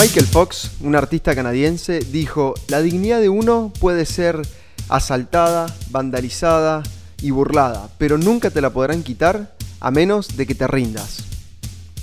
Michael 0.00 0.24
Fox, 0.24 0.70
un 0.80 0.96
artista 0.96 1.34
canadiense, 1.34 1.98
dijo, 1.98 2.54
la 2.68 2.80
dignidad 2.80 3.20
de 3.20 3.28
uno 3.28 3.70
puede 3.80 4.06
ser 4.06 4.40
asaltada, 4.88 5.66
vandalizada 5.90 6.82
y 7.20 7.32
burlada, 7.32 7.90
pero 7.98 8.16
nunca 8.16 8.48
te 8.48 8.62
la 8.62 8.70
podrán 8.70 9.02
quitar 9.02 9.54
a 9.78 9.90
menos 9.90 10.38
de 10.38 10.46
que 10.46 10.54
te 10.54 10.66
rindas. 10.66 11.18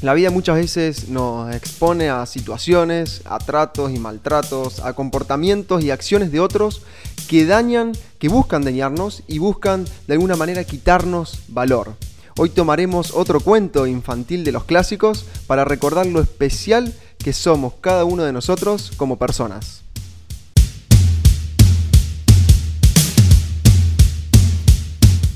La 0.03 0.13
vida 0.13 0.29
muchas 0.29 0.57
veces 0.57 1.09
nos 1.09 1.51
expone 1.55 2.11
a 2.11 2.27
situaciones, 2.27 3.23
a 3.25 3.39
tratos 3.39 3.91
y 3.91 3.97
maltratos, 3.97 4.79
a 4.81 4.93
comportamientos 4.93 5.83
y 5.83 5.89
acciones 5.89 6.31
de 6.31 6.39
otros 6.39 6.83
que 7.27 7.47
dañan, 7.47 7.93
que 8.19 8.29
buscan 8.29 8.63
dañarnos 8.63 9.23
y 9.27 9.39
buscan 9.39 9.85
de 10.05 10.13
alguna 10.13 10.35
manera 10.35 10.65
quitarnos 10.65 11.39
valor. 11.47 11.95
Hoy 12.39 12.49
tomaremos 12.51 13.15
otro 13.15 13.39
cuento 13.39 13.87
infantil 13.87 14.43
de 14.43 14.51
los 14.51 14.65
clásicos 14.65 15.25
para 15.47 15.65
recordar 15.65 16.05
lo 16.05 16.21
especial 16.21 16.93
que 17.27 17.33
somos 17.33 17.73
cada 17.81 18.05
uno 18.05 18.23
de 18.23 18.31
nosotros 18.31 18.93
como 18.95 19.19
personas. 19.19 19.81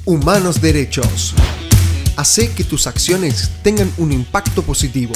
Humanos 0.05 0.61
Derechos. 0.61 1.33
Hace 2.15 2.49
que 2.53 2.63
tus 2.63 2.87
acciones 2.87 3.51
tengan 3.61 3.91
un 3.97 4.13
impacto 4.13 4.63
positivo. 4.63 5.11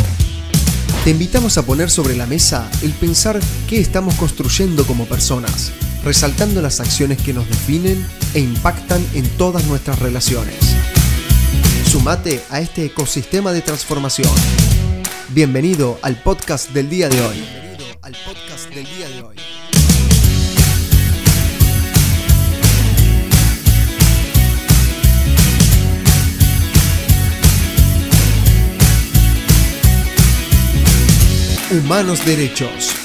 Te 1.06 1.12
invitamos 1.12 1.58
a 1.58 1.66
poner 1.66 1.90
sobre 1.90 2.14
la 2.18 2.26
mesa 2.26 2.70
el 2.82 2.92
pensar 2.92 3.40
qué 3.70 3.80
estamos 3.80 4.16
construyendo 4.16 4.86
como 4.86 5.06
personas, 5.06 5.72
resaltando 6.04 6.62
las 6.62 6.82
acciones 6.82 7.22
que 7.22 7.32
nos 7.32 7.48
definen 7.48 8.06
e 8.34 8.42
impactan 8.42 9.02
en 9.14 9.30
todas 9.38 9.64
nuestras 9.64 10.00
relaciones. 10.00 10.58
Sumate 11.90 12.44
a 12.50 12.60
este 12.60 12.84
ecosistema 12.84 13.54
de 13.54 13.62
transformación. 13.62 14.75
Bienvenido 15.30 15.98
al 16.04 16.22
podcast 16.22 16.70
del 16.70 16.88
día 16.88 17.10
de 17.10 17.20
hoy. 17.20 17.42
Bienvenido 17.42 17.98
al 18.04 18.16
podcast 18.26 18.70
del 18.70 18.86
día 18.86 19.10
de 19.10 19.22
hoy. 19.24 19.36
Humanos 31.72 32.24
Derechos. 32.24 33.05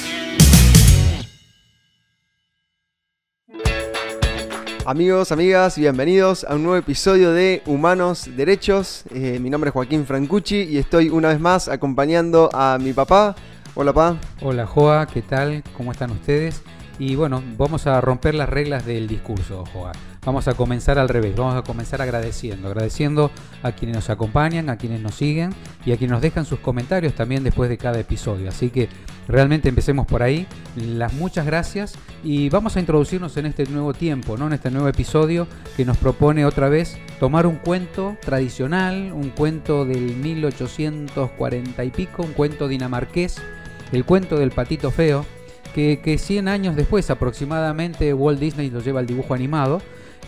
Amigos, 4.91 5.31
amigas, 5.31 5.79
bienvenidos 5.79 6.43
a 6.43 6.57
un 6.57 6.65
nuevo 6.65 6.77
episodio 6.77 7.31
de 7.31 7.63
Humanos 7.65 8.29
Derechos. 8.37 9.05
Eh, 9.15 9.39
mi 9.39 9.49
nombre 9.49 9.69
es 9.69 9.73
Joaquín 9.73 10.05
Francucci 10.05 10.63
y 10.65 10.79
estoy 10.79 11.11
una 11.11 11.29
vez 11.29 11.39
más 11.39 11.69
acompañando 11.69 12.51
a 12.53 12.77
mi 12.77 12.93
papá. 12.93 13.37
Hola, 13.77 13.93
papá. 13.93 14.19
Hola, 14.43 14.67
Joa, 14.67 15.07
¿qué 15.07 15.23
tal? 15.23 15.63
¿Cómo 15.77 15.93
están 15.93 16.11
ustedes? 16.11 16.63
Y 16.99 17.15
bueno, 17.15 17.41
vamos 17.57 17.87
a 17.87 18.01
romper 18.01 18.35
las 18.35 18.49
reglas 18.49 18.85
del 18.85 19.07
discurso, 19.07 19.65
Joa. 19.73 19.93
Vamos 20.23 20.49
a 20.49 20.55
comenzar 20.55 20.99
al 20.99 21.09
revés, 21.09 21.35
vamos 21.35 21.57
a 21.57 21.63
comenzar 21.63 22.03
agradeciendo, 22.03 22.69
agradeciendo 22.69 23.31
a 23.63 23.73
quienes 23.73 23.97
nos 23.97 24.11
acompañan, 24.11 24.69
a 24.69 24.77
quienes 24.77 25.01
nos 25.01 25.15
siguen 25.15 25.55
y 25.87 25.93
a 25.93 25.97
quienes 25.97 26.13
nos 26.13 26.21
dejan 26.21 26.45
sus 26.45 26.59
comentarios 26.59 27.15
también 27.15 27.43
después 27.43 27.71
de 27.71 27.79
cada 27.79 27.99
episodio. 27.99 28.51
Así 28.51 28.69
que 28.69 28.91
realmente 29.29 29.71
empecemos 29.71 30.07
por 30.07 30.23
ahí. 30.23 30.47
Las 30.77 31.15
muchas 31.15 31.47
gracias 31.47 31.95
y 32.23 32.51
vamos 32.51 32.77
a 32.77 32.81
introducirnos 32.81 33.35
en 33.39 33.47
este 33.47 33.65
nuevo 33.65 33.95
tiempo, 33.95 34.37
¿no? 34.37 34.47
en 34.49 34.53
este 34.53 34.71
nuevo 34.71 34.89
episodio 34.89 35.47
que 35.75 35.87
nos 35.87 35.97
propone 35.97 36.45
otra 36.45 36.69
vez 36.69 36.99
tomar 37.19 37.47
un 37.47 37.57
cuento 37.57 38.19
tradicional, 38.21 39.13
un 39.15 39.31
cuento 39.31 39.87
del 39.87 40.17
1840 40.17 41.83
y 41.83 41.91
pico, 41.91 42.23
un 42.25 42.35
cuento 42.35 42.69
dinamarqués, 42.69 43.41
el 43.91 44.05
cuento 44.05 44.37
del 44.37 44.51
patito 44.51 44.91
feo 44.91 45.25
que, 45.75 46.03
que 46.05 46.19
100 46.19 46.49
años 46.49 46.77
después 46.77 47.09
aproximadamente 47.09 48.13
Walt 48.13 48.39
Disney 48.39 48.69
lo 48.69 48.81
lleva 48.81 49.01
al 49.01 49.07
dibujo 49.07 49.33
animado. 49.33 49.81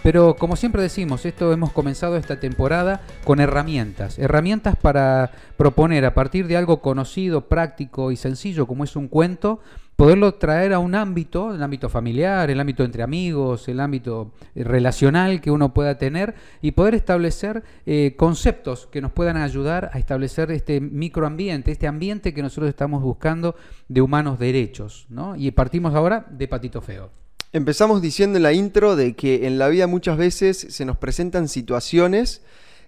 Pero 0.02 0.34
como 0.36 0.56
siempre 0.56 0.82
decimos, 0.82 1.24
esto 1.26 1.52
hemos 1.52 1.72
comenzado 1.72 2.16
esta 2.16 2.40
temporada 2.40 3.02
con 3.24 3.40
herramientas, 3.40 4.18
herramientas 4.18 4.76
para 4.76 5.30
proponer 5.56 6.04
a 6.04 6.14
partir 6.14 6.46
de 6.46 6.56
algo 6.56 6.80
conocido, 6.80 7.48
práctico 7.48 8.10
y 8.10 8.16
sencillo 8.16 8.66
como 8.66 8.84
es 8.84 8.96
un 8.96 9.08
cuento, 9.08 9.60
poderlo 9.96 10.34
traer 10.34 10.72
a 10.72 10.80
un 10.80 10.96
ámbito, 10.96 11.54
el 11.54 11.62
ámbito 11.62 11.88
familiar, 11.88 12.50
el 12.50 12.58
ámbito 12.58 12.82
entre 12.82 13.04
amigos, 13.04 13.68
el 13.68 13.78
ámbito 13.78 14.32
eh, 14.54 14.64
relacional 14.64 15.40
que 15.40 15.52
uno 15.52 15.72
pueda 15.72 15.96
tener 15.98 16.34
y 16.60 16.72
poder 16.72 16.96
establecer 16.96 17.62
eh, 17.86 18.14
conceptos 18.16 18.88
que 18.88 19.00
nos 19.00 19.12
puedan 19.12 19.36
ayudar 19.36 19.90
a 19.92 20.00
establecer 20.00 20.50
este 20.50 20.80
microambiente, 20.80 21.70
este 21.70 21.86
ambiente 21.86 22.34
que 22.34 22.42
nosotros 22.42 22.68
estamos 22.68 23.02
buscando 23.02 23.54
de 23.88 24.00
humanos 24.00 24.40
derechos. 24.40 25.06
¿no? 25.08 25.36
Y 25.36 25.50
partimos 25.52 25.94
ahora 25.94 26.26
de 26.30 26.48
Patito 26.48 26.80
Feo. 26.80 27.10
Empezamos 27.54 28.00
diciendo 28.00 28.38
en 28.38 28.44
la 28.44 28.54
intro 28.54 28.96
de 28.96 29.14
que 29.14 29.46
en 29.46 29.58
la 29.58 29.68
vida 29.68 29.86
muchas 29.86 30.16
veces 30.16 30.66
se 30.70 30.86
nos 30.86 30.96
presentan 30.96 31.48
situaciones 31.48 32.40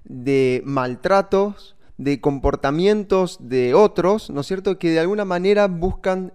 de 0.04 0.62
maltratos, 0.64 1.76
de 1.98 2.22
comportamientos 2.22 3.36
de 3.40 3.74
otros, 3.74 4.30
¿no 4.30 4.40
es 4.40 4.46
cierto?, 4.46 4.78
que 4.78 4.90
de 4.90 5.00
alguna 5.00 5.26
manera 5.26 5.66
buscan 5.66 6.32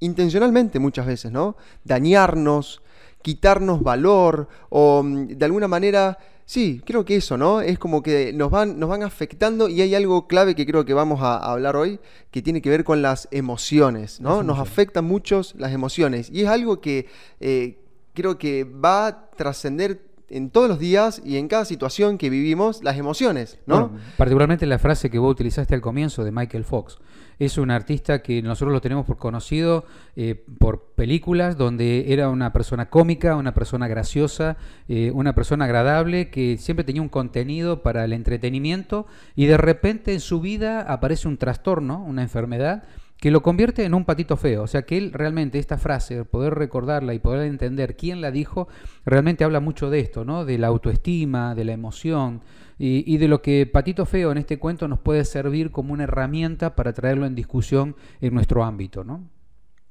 intencionalmente 0.00 0.80
muchas 0.80 1.06
veces, 1.06 1.30
¿no? 1.30 1.56
Dañarnos, 1.84 2.82
quitarnos 3.22 3.80
valor 3.80 4.48
o 4.70 5.04
mm, 5.04 5.28
de 5.28 5.44
alguna 5.44 5.68
manera, 5.68 6.18
sí, 6.48 6.80
creo 6.84 7.04
que 7.04 7.16
eso, 7.16 7.36
¿no? 7.36 7.60
Es 7.60 7.78
como 7.78 8.02
que 8.02 8.32
nos 8.32 8.50
van, 8.50 8.78
nos 8.78 8.88
van 8.88 9.02
afectando 9.02 9.68
y 9.68 9.82
hay 9.82 9.94
algo 9.94 10.26
clave 10.26 10.54
que 10.54 10.64
creo 10.64 10.86
que 10.86 10.94
vamos 10.94 11.20
a, 11.20 11.36
hablar 11.36 11.76
hoy 11.76 12.00
que 12.30 12.40
tiene 12.40 12.62
que 12.62 12.70
ver 12.70 12.84
con 12.84 13.02
las 13.02 13.28
emociones, 13.30 14.18
¿no? 14.18 14.42
Nos 14.42 14.58
afectan 14.58 15.04
mucho 15.04 15.42
las 15.56 15.72
emociones 15.72 16.30
y 16.32 16.42
es 16.42 16.48
algo 16.48 16.80
que 16.80 17.06
eh, 17.38 17.78
creo 18.14 18.38
que 18.38 18.64
va 18.64 19.06
a 19.06 19.30
trascender 19.30 20.00
en 20.30 20.48
todos 20.50 20.68
los 20.68 20.78
días 20.78 21.20
y 21.22 21.36
en 21.36 21.48
cada 21.48 21.66
situación 21.66 22.16
que 22.16 22.30
vivimos 22.30 22.82
las 22.82 22.96
emociones, 22.96 23.58
¿no? 23.66 23.92
particularmente 24.16 24.66
la 24.66 24.78
frase 24.78 25.10
que 25.10 25.18
vos 25.18 25.30
utilizaste 25.30 25.74
al 25.74 25.80
comienzo 25.80 26.24
de 26.24 26.32
Michael 26.32 26.64
Fox. 26.64 26.98
Es 27.38 27.58
un 27.58 27.70
artista 27.70 28.22
que 28.22 28.42
nosotros 28.42 28.72
lo 28.72 28.80
tenemos 28.80 29.06
por 29.06 29.16
conocido 29.16 29.84
eh, 30.16 30.44
por 30.58 30.92
películas 30.94 31.56
donde 31.56 32.12
era 32.12 32.28
una 32.28 32.52
persona 32.52 32.90
cómica, 32.90 33.36
una 33.36 33.54
persona 33.54 33.86
graciosa, 33.86 34.56
eh, 34.88 35.10
una 35.12 35.34
persona 35.34 35.66
agradable 35.66 36.30
que 36.30 36.58
siempre 36.58 36.84
tenía 36.84 37.02
un 37.02 37.08
contenido 37.08 37.82
para 37.82 38.04
el 38.04 38.12
entretenimiento 38.12 39.06
y 39.36 39.46
de 39.46 39.56
repente 39.56 40.12
en 40.12 40.20
su 40.20 40.40
vida 40.40 40.80
aparece 40.82 41.28
un 41.28 41.36
trastorno, 41.36 42.02
una 42.02 42.22
enfermedad 42.22 42.84
que 43.18 43.30
lo 43.30 43.42
convierte 43.42 43.84
en 43.84 43.94
un 43.94 44.04
patito 44.04 44.36
feo. 44.36 44.62
O 44.62 44.66
sea 44.66 44.82
que 44.82 44.96
él 44.96 45.12
realmente, 45.12 45.58
esta 45.58 45.78
frase, 45.78 46.24
poder 46.24 46.54
recordarla 46.54 47.14
y 47.14 47.18
poder 47.18 47.46
entender 47.46 47.96
quién 47.96 48.20
la 48.20 48.30
dijo, 48.30 48.68
realmente 49.04 49.44
habla 49.44 49.60
mucho 49.60 49.90
de 49.90 50.00
esto, 50.00 50.24
¿no? 50.24 50.44
De 50.44 50.58
la 50.58 50.68
autoestima, 50.68 51.54
de 51.54 51.64
la 51.64 51.72
emoción 51.72 52.42
y, 52.78 53.16
de 53.18 53.26
lo 53.26 53.42
que 53.42 53.66
patito 53.66 54.06
feo 54.06 54.30
en 54.30 54.38
este 54.38 54.58
cuento 54.58 54.86
nos 54.86 55.00
puede 55.00 55.24
servir 55.24 55.72
como 55.72 55.92
una 55.92 56.04
herramienta 56.04 56.76
para 56.76 56.92
traerlo 56.92 57.26
en 57.26 57.34
discusión 57.34 57.96
en 58.20 58.34
nuestro 58.34 58.62
ámbito, 58.62 59.02
¿no? 59.02 59.24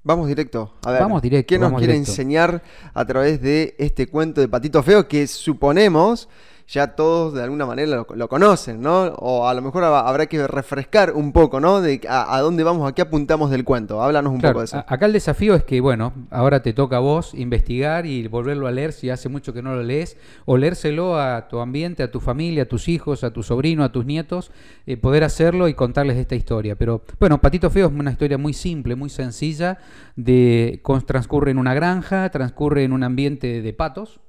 Vamos 0.04 0.30
directo. 0.30 0.74
A 0.86 0.92
ver, 0.92 1.02
vamos 1.02 1.22
directo, 1.22 1.50
¿qué 1.50 1.60
nos 1.60 1.74
quiere 1.74 1.98
enseñar 1.98 2.64
a 2.94 3.06
través 3.06 3.42
de 3.42 3.76
este 3.78 4.08
cuento 4.08 4.40
de 4.40 4.48
Patito 4.48 4.82
Feo 4.82 5.06
que 5.06 5.28
suponemos 5.28 6.30
ya 6.68 6.96
todos 6.96 7.34
de 7.34 7.44
alguna 7.44 7.66
manera 7.66 8.06
lo, 8.14 8.28
conocen, 8.28 8.82
¿no? 8.82 9.04
O 9.20 9.48
a 9.48 9.54
lo 9.54 9.62
mejor 9.62 9.86
habrá 9.86 10.26
que 10.26 10.46
refrescar 10.48 11.14
un 11.14 11.32
poco, 11.32 11.62
¿no? 11.62 11.80
De 11.80 12.02
a, 12.10 12.40
dónde 12.42 12.64
vamos, 12.64 12.90
a 12.90 12.94
qué 12.94 13.02
apuntamos 13.02 13.50
del 13.50 13.64
cuento. 13.64 14.02
Háblanos 14.02 14.34
un 14.34 14.42
poco 14.42 14.60
de 14.60 14.66
eso. 14.66 14.84
Acá 14.86 15.06
el 15.06 15.14
desafío 15.14 15.56
es 15.56 15.64
que, 15.64 15.80
bueno, 15.80 16.14
ahora 16.30 16.62
te 16.62 16.74
toca 16.74 16.98
a 16.98 17.00
vos 17.00 17.34
investigar 17.34 18.06
y 18.06 18.28
volverlo 18.28 18.68
a 18.68 18.72
leer 18.72 18.92
si 18.92 19.10
hace 19.10 19.30
mucho 19.30 19.54
que 19.54 19.62
no 19.62 19.76
lo 19.76 19.84
lees, 19.84 20.18
o 20.46 20.58
leérselo 20.58 21.18
a 21.18 21.48
tu 21.48 21.60
ambiente, 21.60 22.04
a 22.04 22.12
tu 22.12 22.20
familia, 22.20 22.64
a 22.64 22.66
tus 22.66 22.90
hijos, 22.90 23.24
a 23.24 23.32
tu 23.32 23.44
sobrino, 23.44 23.86
a 23.86 23.92
tus 23.94 24.06
nietos, 24.06 24.52
eh, 24.86 24.98
poder 24.98 25.24
hacerlo 25.24 25.70
y 25.70 25.74
contarles 25.74 26.18
esta 26.18 26.36
historia. 26.36 26.76
Pero, 26.76 27.02
bueno, 27.18 27.40
Patito 27.40 27.70
Feo 27.70 27.88
es 27.88 27.94
una 27.94 28.12
historia 28.12 28.38
muy 28.38 28.52
simple, 28.52 28.96
muy 28.98 29.10
sencilla, 29.10 29.78
de 30.18 30.82
transcurre 31.06 31.52
en 31.52 31.60
una 31.60 31.74
granja, 31.74 32.30
transcurre 32.30 32.84
en 32.84 32.92
un 32.92 33.04
ambiente 33.04 33.62
de 33.62 33.74
patos, 33.74 34.20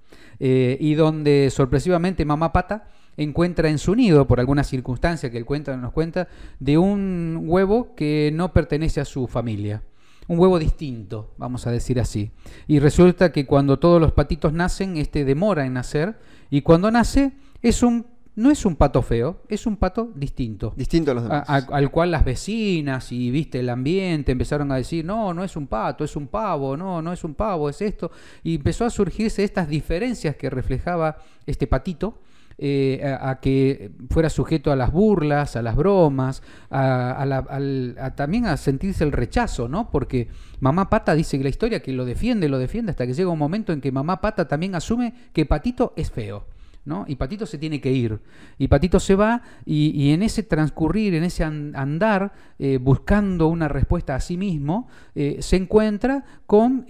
eh, 0.40 0.76
y 0.81 0.94
donde 0.94 1.50
sorpresivamente 1.50 2.25
mamá 2.25 2.52
pata 2.52 2.88
encuentra 3.17 3.69
en 3.69 3.79
su 3.79 3.94
nido, 3.94 4.26
por 4.26 4.40
alguna 4.40 4.62
circunstancia 4.64 5.31
que 5.31 5.38
él 5.38 5.44
cuenta, 5.44 5.76
nos 5.76 5.93
cuenta, 5.93 6.29
de 6.61 6.79
un 6.79 7.43
huevo 7.43 7.94
que 7.96 8.31
no 8.32 8.52
pertenece 8.52 9.00
a 9.00 9.05
su 9.05 9.26
familia. 9.26 9.82
Un 10.29 10.38
huevo 10.38 10.58
distinto, 10.58 11.35
vamos 11.38 11.67
a 11.67 11.70
decir 11.70 11.99
así. 11.99 12.31
Y 12.67 12.79
resulta 12.79 13.32
que 13.32 13.46
cuando 13.46 13.79
todos 13.79 14.00
los 14.00 14.12
patitos 14.12 14.52
nacen, 14.52 14.96
este 14.96 15.25
demora 15.25 15.67
en 15.67 15.73
nacer, 15.73 16.19
y 16.50 16.62
cuando 16.62 16.90
nace 16.90 17.32
es 17.62 17.82
un 17.82 18.06
no 18.38 18.52
es 18.52 18.64
un 18.64 18.76
pato 18.76 19.02
feo, 19.02 19.43
es 19.49 19.67
un 19.67 19.76
pato 19.76 20.12
distinto. 20.14 20.73
Distinto 20.76 21.11
a 21.11 21.14
los 21.14 21.25
demás. 21.25 21.44
al 21.49 21.90
cual 21.90 22.12
las 22.12 22.25
vecinas 22.25 23.11
y 23.11 23.32
viste 23.32 23.58
el 23.58 23.69
ambiente 23.69 24.31
empezaron 24.31 24.70
a 24.70 24.76
decir, 24.76 25.05
no, 25.05 25.35
no 25.35 25.43
es 25.43 25.56
un 25.56 25.67
pato, 25.67 26.05
es 26.05 26.14
un 26.14 26.29
pavo, 26.29 26.76
no, 26.76 27.02
no 27.02 27.12
es 27.12 27.25
un 27.25 27.35
pavo, 27.35 27.69
es 27.69 27.82
esto. 27.82 28.12
Y 28.44 28.55
empezó 28.55 28.85
a 28.85 28.90
surgirse 28.90 29.43
estas 29.43 29.69
diferencias 29.69 30.37
que 30.37 30.50
reflejaba 30.50 31.17
este 31.46 31.67
patito 31.67 32.20
eh, 32.58 33.17
a, 33.20 33.40
que 33.40 33.90
fuera 34.08 34.31
sujeto 34.31 34.70
a 34.70 34.76
las 34.76 34.93
burlas, 34.93 35.56
a 35.56 35.62
las 35.62 35.75
bromas, 35.75 36.40
a, 36.70 38.12
también 38.14 38.46
a 38.46 38.56
sentirse 38.56 39.02
el 39.02 39.11
rechazo, 39.11 39.67
¿no? 39.67 39.90
Porque 39.90 40.29
mamá 40.61 40.88
Pata 40.88 41.17
dice 41.17 41.38
que 41.38 41.43
la 41.43 41.50
historia 41.50 41.82
que 41.82 41.93
lo 41.93 42.05
defiende, 42.05 42.49
lo 42.49 42.58
defiende 42.58 42.90
hasta 42.93 43.05
que 43.05 43.14
llega 43.14 43.31
un 43.31 43.38
momento 43.38 43.73
en 43.73 43.81
que 43.81 43.90
mamá 43.90 44.20
Pata 44.20 44.46
también 44.46 44.76
asume 44.76 45.12
que 45.32 45.44
Patito 45.44 45.93
es 45.96 46.12
feo. 46.12 46.44
¿No? 46.88 47.05
Y 47.06 47.17
Patito 47.17 47.44
se 47.44 47.58
tiene 47.58 47.81
que 47.81 47.93
ir. 47.93 48.19
Y 48.56 48.67
Patito 48.67 48.99
se 48.99 49.14
va 49.14 49.43
y, 49.67 50.11
en 50.11 50.23
ese 50.23 50.43
transcurrir, 50.43 51.14
en 51.14 51.23
ese 51.23 51.44
andar, 51.44 52.32
eh, 52.58 52.79
buscando 52.79 53.49
una 53.49 53.69
respuesta 53.69 54.14
a 54.14 54.20
sí 54.20 54.38
mismo, 54.38 54.88
eh, 55.14 55.37
se 55.40 55.56
encuentra 55.56 56.25
con 56.46 56.87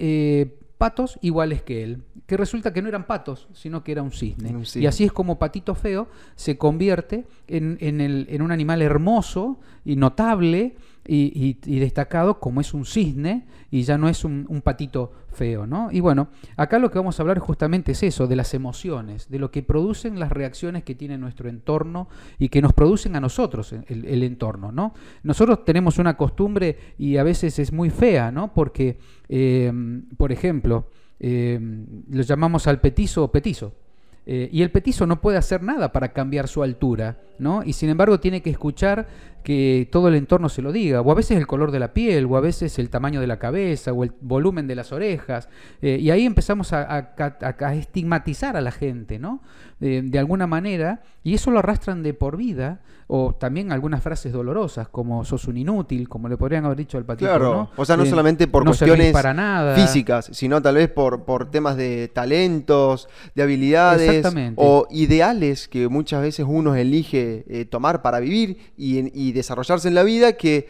patos 0.79 1.19
iguales 1.21 1.63
que 1.63 1.83
él, 1.83 2.05
que 2.27 2.37
resulta 2.37 2.73
que 2.73 2.81
no 2.81 2.89
eran 2.89 3.07
patos, 3.07 3.49
sino 3.53 3.83
que 3.83 3.93
era 3.93 4.03
un 4.03 4.13
cisne. 4.13 4.55
Y 4.77 4.87
así 4.87 5.05
es 5.05 5.13
como 5.13 5.39
Patito 5.39 5.75
Feo 5.75 6.09
se 6.37 6.57
convierte 6.57 7.27
en, 7.49 7.77
en, 7.81 8.43
un 8.43 8.53
animal 8.53 8.81
hermoso 8.81 9.59
y 9.85 9.97
notable 9.97 10.77
y, 11.11 11.79
destacado 11.79 12.39
como 12.39 12.61
es 12.61 12.75
un 12.75 12.85
cisne 12.85 13.47
y 13.71 13.83
ya 13.83 13.97
no 13.97 14.09
es 14.09 14.25
un, 14.25 14.47
patito 14.63 15.13
feo, 15.33 15.67
¿no? 15.67 15.89
Y 15.91 16.01
bueno, 16.01 16.29
acá 16.57 16.79
lo 16.79 16.91
que 16.91 16.99
vamos 16.99 17.19
a 17.19 17.23
hablar 17.23 17.39
justamente 17.39 17.93
es 17.93 18.03
eso, 18.03 18.27
de 18.27 18.37
las 18.37 18.53
emociones, 18.53 19.31
de 19.31 19.39
lo 19.39 19.51
que 19.51 19.63
producen 19.63 20.21
las 20.21 20.31
reacciones 20.31 20.85
que 20.85 20.95
tiene 20.95 21.17
nuestro 21.17 21.49
entorno 21.49 22.09
y 22.39 22.51
que 22.51 22.61
nos 22.61 22.75
producen 22.75 23.17
a 23.17 23.21
nosotros 23.21 23.73
el, 23.73 24.23
entorno, 24.23 24.71
¿no? 24.71 24.93
Nosotros 25.23 25.65
tenemos 25.65 25.99
una 25.99 26.17
costumbre 26.17 26.77
y 26.99 27.17
a 27.17 27.23
veces 27.23 27.59
es 27.59 27.73
muy 27.73 27.89
fea, 27.89 28.31
¿no? 28.31 28.53
Porque, 28.53 28.99
eh, 29.29 29.73
por 30.19 30.31
ejemplo, 30.31 30.91
eh, 31.21 31.59
lo 32.11 32.23
llamamos 32.23 32.67
al 32.67 32.81
petizo 32.81 33.25
o 33.25 33.33
petizo. 33.33 33.73
Eh, 34.31 34.51
y 34.53 34.61
el 34.61 34.71
petizo 34.71 35.07
no 35.07 35.23
puede 35.23 35.39
hacer 35.39 35.63
nada 35.63 35.91
para 35.91 36.13
cambiar 36.13 36.49
su 36.49 36.63
altura, 36.63 37.19
¿no? 37.39 37.63
Y 37.65 37.73
sin 37.73 37.89
embargo 37.89 38.21
tiene 38.21 38.43
que 38.43 38.51
escuchar 38.51 39.09
que 39.43 39.89
todo 39.91 40.09
el 40.09 40.15
entorno 40.15 40.49
se 40.49 40.63
lo 40.63 40.73
diga, 40.73 41.01
o 41.01 41.11
a 41.11 41.15
veces 41.15 41.37
el 41.37 41.47
color 41.47 41.71
de 41.71 41.79
la 41.79 41.93
piel, 41.93 42.27
o 42.27 42.37
a 42.37 42.41
veces 42.41 42.79
el 42.79 42.91
tamaño 42.91 43.21
de 43.21 43.27
la 43.27 43.39
cabeza, 43.39 43.93
o 43.93 44.05
el 44.05 44.13
volumen 44.21 44.67
de 44.67 44.75
las 44.75 44.93
orejas, 44.93 45.49
eh, 45.83 45.99
y 46.01 46.11
ahí 46.11 46.27
empezamos 46.27 46.73
a, 46.73 47.15
estigmatizar 47.75 48.57
a 48.57 48.61
la 48.61 48.71
gente, 48.71 49.19
¿no? 49.19 49.43
de 49.81 50.19
alguna 50.19 50.49
manera, 50.49 51.03
y 51.23 51.35
eso 51.35 51.53
lo 51.53 51.61
arrastran 51.61 52.03
de 52.03 52.13
por 52.13 52.37
vida, 52.37 52.81
o 53.11 53.35
también 53.35 53.73
algunas 53.73 54.03
frases 54.03 54.33
dolorosas, 54.33 54.89
como 54.89 55.25
sos 55.25 55.49
un 55.49 55.57
inútil, 55.57 56.11
como 56.11 56.29
le 56.29 56.37
podrían 56.37 56.67
haber 56.67 56.77
dicho 56.77 56.99
al 56.99 57.07
patito. 57.07 57.31
Claro, 57.31 57.71
o 57.75 57.85
sea, 57.87 57.97
no 57.97 58.05
solamente 58.05 58.47
por 58.47 58.67
cuestiones 58.67 59.17
físicas, 59.75 60.29
sino 60.33 60.61
tal 60.61 60.75
vez 60.75 60.91
por, 60.91 61.25
por 61.25 61.51
temas 61.51 61.79
de 61.79 62.09
talentos, 62.09 63.09
de 63.35 63.43
habilidades, 63.43 64.27
o 64.57 64.87
ideales 64.91 65.69
que 65.69 65.89
muchas 65.89 66.21
veces 66.21 66.45
uno 66.47 66.75
elige 66.75 67.45
eh, 67.49 67.65
tomar 67.65 68.03
para 68.03 68.21
vivir 68.21 68.59
y, 68.77 68.99
y 69.19 69.28
desarrollarse 69.33 69.89
en 69.89 69.95
la 69.95 70.03
vida 70.03 70.35
que 70.35 70.69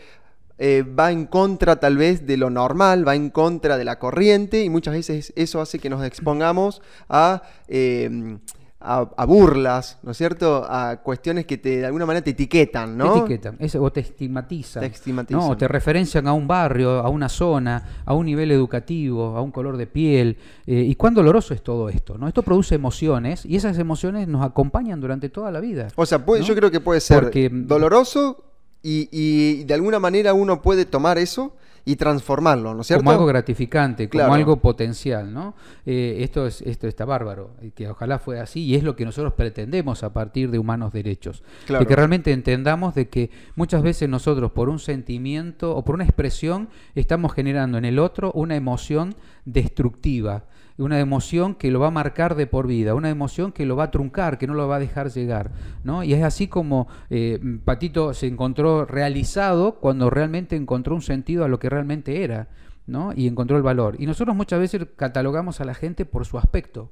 eh, 0.61 0.83
va 0.83 1.13
en 1.13 1.27
contra 1.27 1.79
tal 1.79 1.97
vez 1.97 2.27
de 2.27 2.37
lo 2.37 2.51
normal, 2.51 3.07
va 3.07 3.15
en 3.15 3.31
contra 3.31 3.77
de 3.77 3.85
la 3.85 4.01
corriente 4.01 4.65
y 4.65 4.71
muchas 4.71 4.95
veces 4.95 5.33
eso 5.37 5.61
hace 5.61 5.79
que 5.79 5.89
nos 5.89 6.05
expongamos 6.05 6.83
a, 7.09 7.43
em, 7.69 8.41
a, 8.81 9.25
burlas, 9.25 9.99
¿no 10.03 10.11
es 10.11 10.17
cierto? 10.17 10.67
A 10.69 10.97
cuestiones 11.03 11.47
que 11.47 11.59
te, 11.59 11.79
de 11.79 11.87
alguna 11.87 12.07
manera 12.07 12.25
te 12.25 12.31
etiquetan, 12.31 12.97
¿no? 12.99 13.13
Te 13.13 13.19
etiquetan, 13.35 13.59
o 13.81 13.93
te 13.93 14.01
estigmatizan. 14.01 14.81
Te 14.81 14.87
estigmatizan. 14.87 15.49
¿no? 15.49 15.57
Te 15.57 15.69
referencian 15.69 16.27
a 16.27 16.33
un 16.33 16.49
barrio, 16.49 16.91
a 16.99 17.09
una 17.09 17.29
zona, 17.29 18.03
a 18.05 18.15
un 18.15 18.27
nivel 18.27 18.51
educativo, 18.51 19.37
a 19.37 19.43
un 19.43 19.53
color 19.53 19.77
de 19.77 19.87
piel. 19.87 20.39
Eh, 20.67 20.75
y 20.81 20.97
cuán 20.97 21.15
doloroso 21.15 21.55
es 21.55 21.63
todo 21.63 21.89
esto, 21.89 22.19
¿no? 22.19 22.27
Esto 22.27 22.43
produce 22.43 22.75
emociones 22.75 23.47
y 23.47 23.55
esas 23.55 23.79
emociones 23.79 24.27
nos 24.27 24.45
acompañan 24.45 25.01
durante 25.01 25.29
toda 25.29 25.53
la 25.53 25.61
vida. 25.61 25.87
O 25.95 26.05
sea, 26.05 26.25
yo 26.41 26.55
creo 26.57 26.73
que 26.73 26.81
puede 26.81 27.01
ser 27.01 27.31
doloroso 27.67 28.48
y, 28.83 29.65
de 29.65 29.75
alguna 29.75 29.99
manera 29.99 30.35
uno 30.35 30.63
puede 30.63 30.85
tomar 30.85 31.19
eso 31.19 31.57
y 31.85 31.97
transformarlo, 31.97 32.75
¿no 32.75 32.83
es 32.83 32.87
cierto? 32.87 33.03
Como 33.03 33.13
algo 33.13 33.27
gratificante, 33.27 34.11
como 34.11 34.35
algo 34.35 34.57
potencial, 34.57 35.33
¿no? 35.33 35.55
Eh, 35.87 36.19
esto, 36.21 36.47
es, 36.47 36.61
esto 36.63 36.87
está 36.87 37.07
bárbaro, 37.07 37.53
y 37.63 37.71
que 37.71 37.89
ojalá 37.89 38.19
fue 38.19 38.41
así, 38.41 38.63
y 38.63 38.75
es 38.75 38.83
lo 38.83 38.95
que 38.95 39.07
nosotros 39.07 39.33
pretendemos 39.33 40.03
a 40.03 40.13
partir 40.13 40.51
de 40.51 40.59
humanos 40.59 40.93
derechos. 40.93 41.43
De 41.67 41.87
que 41.87 41.97
realmente 41.97 42.33
entendamos 42.33 42.95
de 42.95 43.09
que 43.09 43.31
muchas 43.57 43.83
veces 43.83 44.07
nosotros 44.07 44.53
por 44.53 44.69
un 44.69 44.79
sentimiento 44.79 45.75
o 45.75 45.83
por 45.83 45.95
una 45.95 46.05
expresión 46.05 46.69
estamos 46.95 47.33
generando 47.33 47.79
en 47.79 47.87
el 47.87 47.99
otro 47.99 48.33
una 48.33 48.55
emoción 48.55 49.15
destructiva 49.47 50.45
una 50.79 51.01
emoción 51.01 51.55
que 51.55 51.71
lo 51.71 51.81
va 51.81 51.89
a 51.89 51.91
marcar 51.91 52.35
de 52.37 52.47
por 52.47 52.67
vida, 52.67 52.95
una 52.95 53.11
emoción 53.11 53.53
que 53.53 53.67
lo 53.67 53.77
va 53.77 53.85
a 53.85 53.91
truncar, 53.91 54.39
que 54.39 54.47
no 54.47 54.55
lo 54.55 54.69
va 54.69 54.77
a 54.77 54.81
dejar 54.81 55.11
llegar. 55.11 55.51
¿no? 55.85 56.05
Y 56.05 56.15
es 56.15 56.23
así 56.23 56.49
como 56.49 56.89
eh, 57.11 57.41
Patito 57.65 58.15
se 58.15 58.29
encontró 58.29 58.87
realizado 58.87 59.77
cuando 59.81 60.09
realmente 60.09 60.57
encontró 60.57 60.95
un 60.95 61.03
sentido 61.03 61.45
a 61.45 61.49
lo 61.49 61.59
que 61.59 61.69
realmente 61.69 62.23
era. 62.23 62.49
¿no? 62.87 63.13
y 63.15 63.27
encontró 63.27 63.59
el 63.59 63.63
valor. 63.63 63.97
Y 63.99 64.07
nosotros 64.07 64.35
muchas 64.35 64.61
veces 64.61 64.87
catalogamos 64.97 65.61
a 65.61 65.67
la 65.67 65.75
gente 65.75 66.07
por 66.07 66.25
su 66.25 66.39
aspecto. 66.39 66.91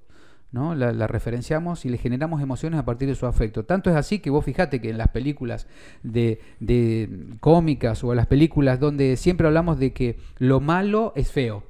¿no? 0.52 0.74
La, 0.74 1.06
referenciamos 1.06 1.84
y 1.84 1.88
le 1.88 1.98
generamos 1.98 2.42
emociones 2.42 2.78
a 2.78 2.84
partir 2.84 3.08
de 3.08 3.14
su 3.14 3.26
afecto. 3.26 3.64
Tanto 3.64 3.90
es 3.90 3.96
así 3.96 4.18
que 4.20 4.30
vos 4.30 4.44
fijate 4.44 4.80
que 4.80 4.90
en 4.90 4.98
las 4.98 5.08
películas 5.08 5.66
de, 6.02 6.40
de 6.60 7.08
cómicas 7.40 8.04
o 8.04 8.12
en 8.12 8.16
las 8.16 8.26
películas 8.26 8.78
donde 8.78 9.16
siempre 9.16 9.46
hablamos 9.46 9.78
de 9.78 9.92
que 9.92 10.18
lo 10.38 10.60
malo 10.60 11.12
es 11.16 11.32
feo, 11.32 11.64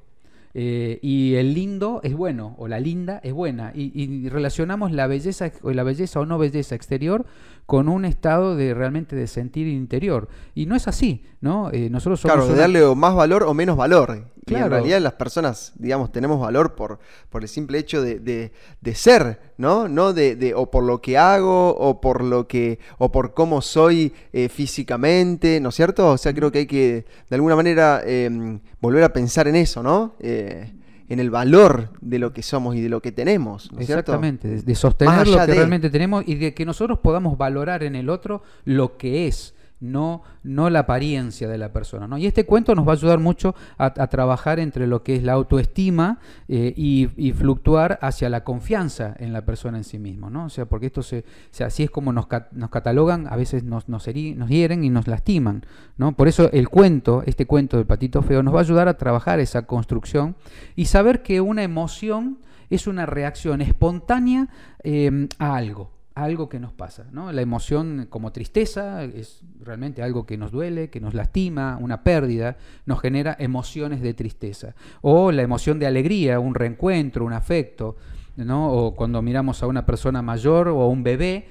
eh, 0.58 1.00
y 1.02 1.34
el 1.34 1.52
lindo 1.52 2.00
es 2.02 2.16
bueno, 2.16 2.54
o 2.56 2.66
la 2.66 2.80
linda 2.80 3.20
es 3.22 3.34
buena. 3.34 3.72
Y, 3.74 4.26
relacionamos 4.30 4.90
la 4.90 5.06
belleza, 5.06 5.52
o 5.60 5.70
la 5.72 5.82
belleza 5.82 6.18
o 6.18 6.24
no 6.24 6.38
belleza 6.38 6.74
exterior 6.74 7.26
con 7.66 7.90
un 7.90 8.06
estado 8.06 8.56
de 8.56 8.72
realmente 8.72 9.14
de 9.16 9.26
sentir 9.26 9.68
interior. 9.68 10.28
Y 10.54 10.64
no 10.64 10.74
es 10.74 10.88
así, 10.88 11.26
¿no? 11.42 11.70
Eh, 11.72 11.90
nosotros 11.90 12.20
somos 12.20 12.36
claro, 12.36 12.50
de 12.50 12.58
darle 12.58 12.94
más 12.94 13.14
valor 13.14 13.42
o 13.42 13.52
menos 13.52 13.76
valor. 13.76 14.30
Y 14.48 14.54
en 14.54 14.70
realidad 14.70 15.00
las 15.00 15.14
personas, 15.14 15.72
digamos, 15.74 16.12
tenemos 16.12 16.38
valor 16.40 16.76
por, 16.76 17.00
por 17.30 17.42
el 17.42 17.48
simple 17.48 17.78
hecho 17.78 18.00
de, 18.00 18.20
de, 18.20 18.94
ser, 18.94 19.40
¿no? 19.58 19.88
No 19.88 20.12
de, 20.12 20.36
de, 20.36 20.54
o 20.54 20.70
por 20.70 20.84
lo 20.84 21.02
que 21.02 21.18
hago, 21.18 21.76
o 21.76 22.00
por 22.00 22.22
lo 22.22 22.46
que, 22.46 22.78
o 22.98 23.10
por 23.10 23.34
cómo 23.34 23.60
soy 23.60 24.12
eh, 24.32 24.48
físicamente, 24.48 25.58
¿no 25.60 25.70
es 25.70 25.74
cierto? 25.74 26.12
O 26.12 26.16
sea, 26.16 26.32
creo 26.32 26.52
que 26.52 26.60
hay 26.60 26.66
que, 26.66 27.06
de 27.28 27.34
alguna 27.34 27.56
manera, 27.56 28.02
em, 28.06 28.60
volver 28.80 29.02
a 29.02 29.12
pensar 29.12 29.48
en 29.48 29.56
eso, 29.56 29.82
¿no? 29.82 30.14
Eh, 30.20 30.72
en 31.08 31.18
el 31.18 31.30
valor 31.30 31.90
de 32.00 32.20
lo 32.20 32.32
que 32.32 32.42
somos 32.42 32.76
y 32.76 32.80
de 32.80 32.88
lo 32.88 33.02
que 33.02 33.10
tenemos. 33.10 33.72
¿no 33.72 33.80
Exactamente, 33.80 34.62
de, 34.62 34.74
sostener 34.76 35.26
lo 35.26 35.38
que 35.38 35.46
realmente 35.46 35.90
tenemos 35.90 36.22
y 36.24 36.36
de 36.36 36.54
que 36.54 36.64
nosotros 36.64 37.00
podamos 37.00 37.36
valorar 37.36 37.82
en 37.82 37.96
el 37.96 38.08
otro 38.08 38.42
lo 38.64 38.96
que 38.96 39.26
es 39.26 39.55
no, 39.80 40.22
no 40.42 40.70
la 40.70 40.80
apariencia 40.80 41.48
de 41.48 41.58
la 41.58 41.72
persona. 41.72 42.06
¿no? 42.06 42.16
Y 42.18 42.26
este 42.26 42.46
cuento 42.46 42.74
nos 42.74 42.86
va 42.86 42.92
a 42.92 42.94
ayudar 42.94 43.18
mucho 43.18 43.54
a, 43.76 43.90
trabajar 44.06 44.58
entre 44.58 44.86
lo 44.86 45.02
que 45.02 45.16
es 45.16 45.22
la 45.22 45.32
autoestima 45.32 46.18
eh, 46.48 46.72
y, 46.76 47.06
fluctuar 47.32 47.98
hacia 48.00 48.30
la 48.30 48.44
confianza 48.44 49.14
en 49.18 49.32
la 49.32 49.44
persona 49.44 49.78
en 49.78 49.84
sí 49.84 49.98
mismo. 49.98 50.30
¿no? 50.30 50.46
O 50.46 50.48
sea, 50.48 50.64
porque 50.66 50.86
esto 50.86 51.02
se, 51.02 51.24
así 51.64 51.82
es 51.82 51.90
como 51.90 52.12
nos, 52.12 52.26
nos 52.52 52.70
catalogan, 52.70 53.26
a 53.28 53.36
veces 53.36 53.64
nos, 53.64 53.88
nos, 53.88 54.06
nos, 54.06 54.48
hieren 54.48 54.84
y 54.84 54.90
nos 54.90 55.06
lastiman. 55.06 55.66
¿no? 55.98 56.12
Por 56.12 56.28
eso 56.28 56.50
el 56.52 56.68
cuento, 56.68 57.22
este 57.26 57.46
cuento 57.46 57.76
del 57.76 57.86
patito 57.86 58.22
feo, 58.22 58.42
nos 58.42 58.54
va 58.54 58.58
a 58.60 58.62
ayudar 58.62 58.88
a 58.88 58.96
trabajar 58.96 59.40
esa 59.40 59.62
construcción 59.62 60.36
y 60.74 60.86
saber 60.86 61.22
que 61.22 61.40
una 61.40 61.62
emoción 61.62 62.38
es 62.70 62.86
una 62.86 63.06
reacción 63.06 63.60
espontánea 63.60 64.48
eh, 64.82 65.28
a 65.38 65.56
algo 65.56 65.95
algo 66.16 66.48
que 66.48 66.58
nos 66.58 66.72
pasa. 66.72 67.06
¿no? 67.12 67.30
La 67.30 67.42
emoción 67.42 68.06
como 68.08 68.32
tristeza 68.32 69.04
es 69.04 69.42
realmente 69.60 70.02
algo 70.02 70.24
que 70.24 70.38
nos 70.38 70.50
duele, 70.50 70.88
que 70.88 70.98
nos 70.98 71.14
lastima, 71.14 71.78
una 71.80 72.02
pérdida, 72.02 72.56
nos 72.86 73.00
genera 73.00 73.36
emociones 73.38 74.00
de 74.00 74.14
tristeza. 74.14 74.74
O 75.02 75.30
la 75.30 75.42
emoción 75.42 75.78
de 75.78 75.86
alegría, 75.86 76.40
un 76.40 76.54
reencuentro, 76.54 77.24
un 77.24 77.34
afecto. 77.34 77.96
¿No? 78.36 78.70
O 78.70 78.94
cuando 78.94 79.22
miramos 79.22 79.62
a 79.62 79.66
una 79.66 79.86
persona 79.86 80.22
mayor 80.22 80.68
o 80.68 80.82
a 80.82 80.88
un 80.88 81.02
bebé, 81.02 81.48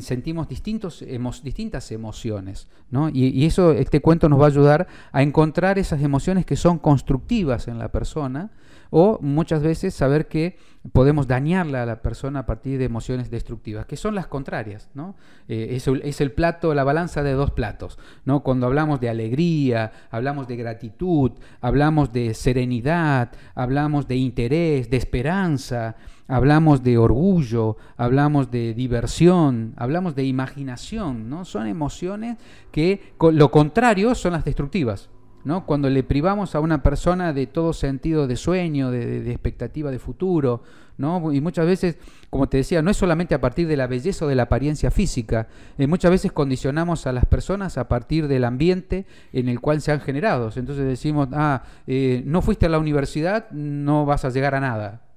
sentimos 0.00 0.48
distintos, 0.48 1.04
distintas 1.42 1.92
emociones. 1.92 2.68
¿no? 2.90 3.08
Y, 3.08 3.44
eso, 3.44 3.72
este 3.72 4.00
cuento 4.00 4.28
nos 4.28 4.40
va 4.40 4.44
a 4.44 4.48
ayudar 4.48 4.88
a 5.12 5.22
encontrar 5.22 5.78
esas 5.78 6.02
emociones 6.02 6.46
que 6.46 6.56
son 6.56 6.78
constructivas 6.78 7.68
en 7.68 7.78
la 7.78 7.88
persona 7.88 8.50
o 8.94 9.18
muchas 9.22 9.62
veces 9.62 9.94
saber 9.94 10.28
que 10.28 10.58
podemos 10.92 11.26
dañarla 11.26 11.82
a 11.82 11.86
la 11.86 12.02
persona 12.02 12.40
a 12.40 12.46
partir 12.46 12.78
de 12.78 12.84
emociones 12.84 13.30
destructivas, 13.30 13.86
que 13.86 13.96
son 13.96 14.14
las 14.14 14.26
contrarias. 14.26 14.90
¿no? 14.92 15.14
Eh, 15.48 15.68
es, 15.70 15.88
es, 15.88 16.20
el 16.20 16.32
plato, 16.32 16.74
la 16.74 16.84
balanza 16.84 17.22
de 17.22 17.32
dos 17.32 17.52
platos. 17.52 17.98
¿no? 18.26 18.42
Cuando 18.42 18.66
hablamos 18.66 19.00
de 19.00 19.08
alegría, 19.08 19.92
hablamos 20.10 20.46
de 20.46 20.56
gratitud, 20.56 21.32
hablamos 21.62 22.12
de 22.12 22.34
serenidad, 22.34 23.32
hablamos 23.54 24.08
de 24.08 24.16
interés, 24.16 24.90
de 24.90 24.96
esperanza, 24.98 25.96
hablamos 26.28 26.82
de 26.82 26.98
orgullo, 26.98 27.76
hablamos 27.96 28.50
de 28.50 28.74
diversión, 28.74 29.74
hablamos 29.76 30.14
de 30.14 30.24
imaginación. 30.24 31.28
¿no? 31.28 31.44
Son 31.44 31.66
emociones 31.66 32.38
que 32.70 33.14
lo 33.20 33.50
contrario 33.50 34.14
son 34.14 34.32
las 34.32 34.44
destructivas. 34.44 35.10
¿no? 35.44 35.66
Cuando 35.66 35.90
le 35.90 36.02
privamos 36.02 36.54
a 36.54 36.60
una 36.60 36.82
persona 36.82 37.32
de 37.32 37.46
todo 37.46 37.72
sentido 37.72 38.26
de 38.26 38.36
sueño, 38.36 38.90
de, 38.90 39.30
expectativa 39.30 39.90
de 39.90 39.98
futuro, 39.98 40.62
¿no? 40.98 41.32
Y 41.32 41.40
muchas 41.40 41.66
veces, 41.66 41.98
como 42.30 42.48
te 42.48 42.58
decía, 42.58 42.82
no 42.82 42.90
es 42.90 42.96
solamente 42.96 43.34
a 43.34 43.40
partir 43.40 43.66
de 43.66 43.76
la 43.76 43.86
belleza 43.86 44.24
o 44.24 44.28
de 44.28 44.36
la 44.36 44.44
apariencia 44.44 44.90
física, 44.90 45.48
eh, 45.78 45.86
muchas 45.86 46.10
veces 46.10 46.30
condicionamos 46.30 47.06
a 47.06 47.12
las 47.12 47.24
personas 47.24 47.76
a 47.76 47.88
partir 47.88 48.28
del 48.28 48.44
ambiente 48.44 49.06
en 49.32 49.48
el 49.48 49.60
cual 49.60 49.80
se 49.80 49.90
han 49.90 50.00
generado. 50.00 50.50
Entonces 50.54 50.86
decimos, 50.86 51.28
ah, 51.32 51.64
eh, 51.86 52.22
no 52.24 52.40
fuiste 52.40 52.66
a 52.66 52.68
la 52.68 52.78
universidad, 52.78 53.50
no 53.50 54.06
vas 54.06 54.24
a 54.24 54.30
llegar 54.30 54.54
a 54.54 54.60
nada. 54.60 55.11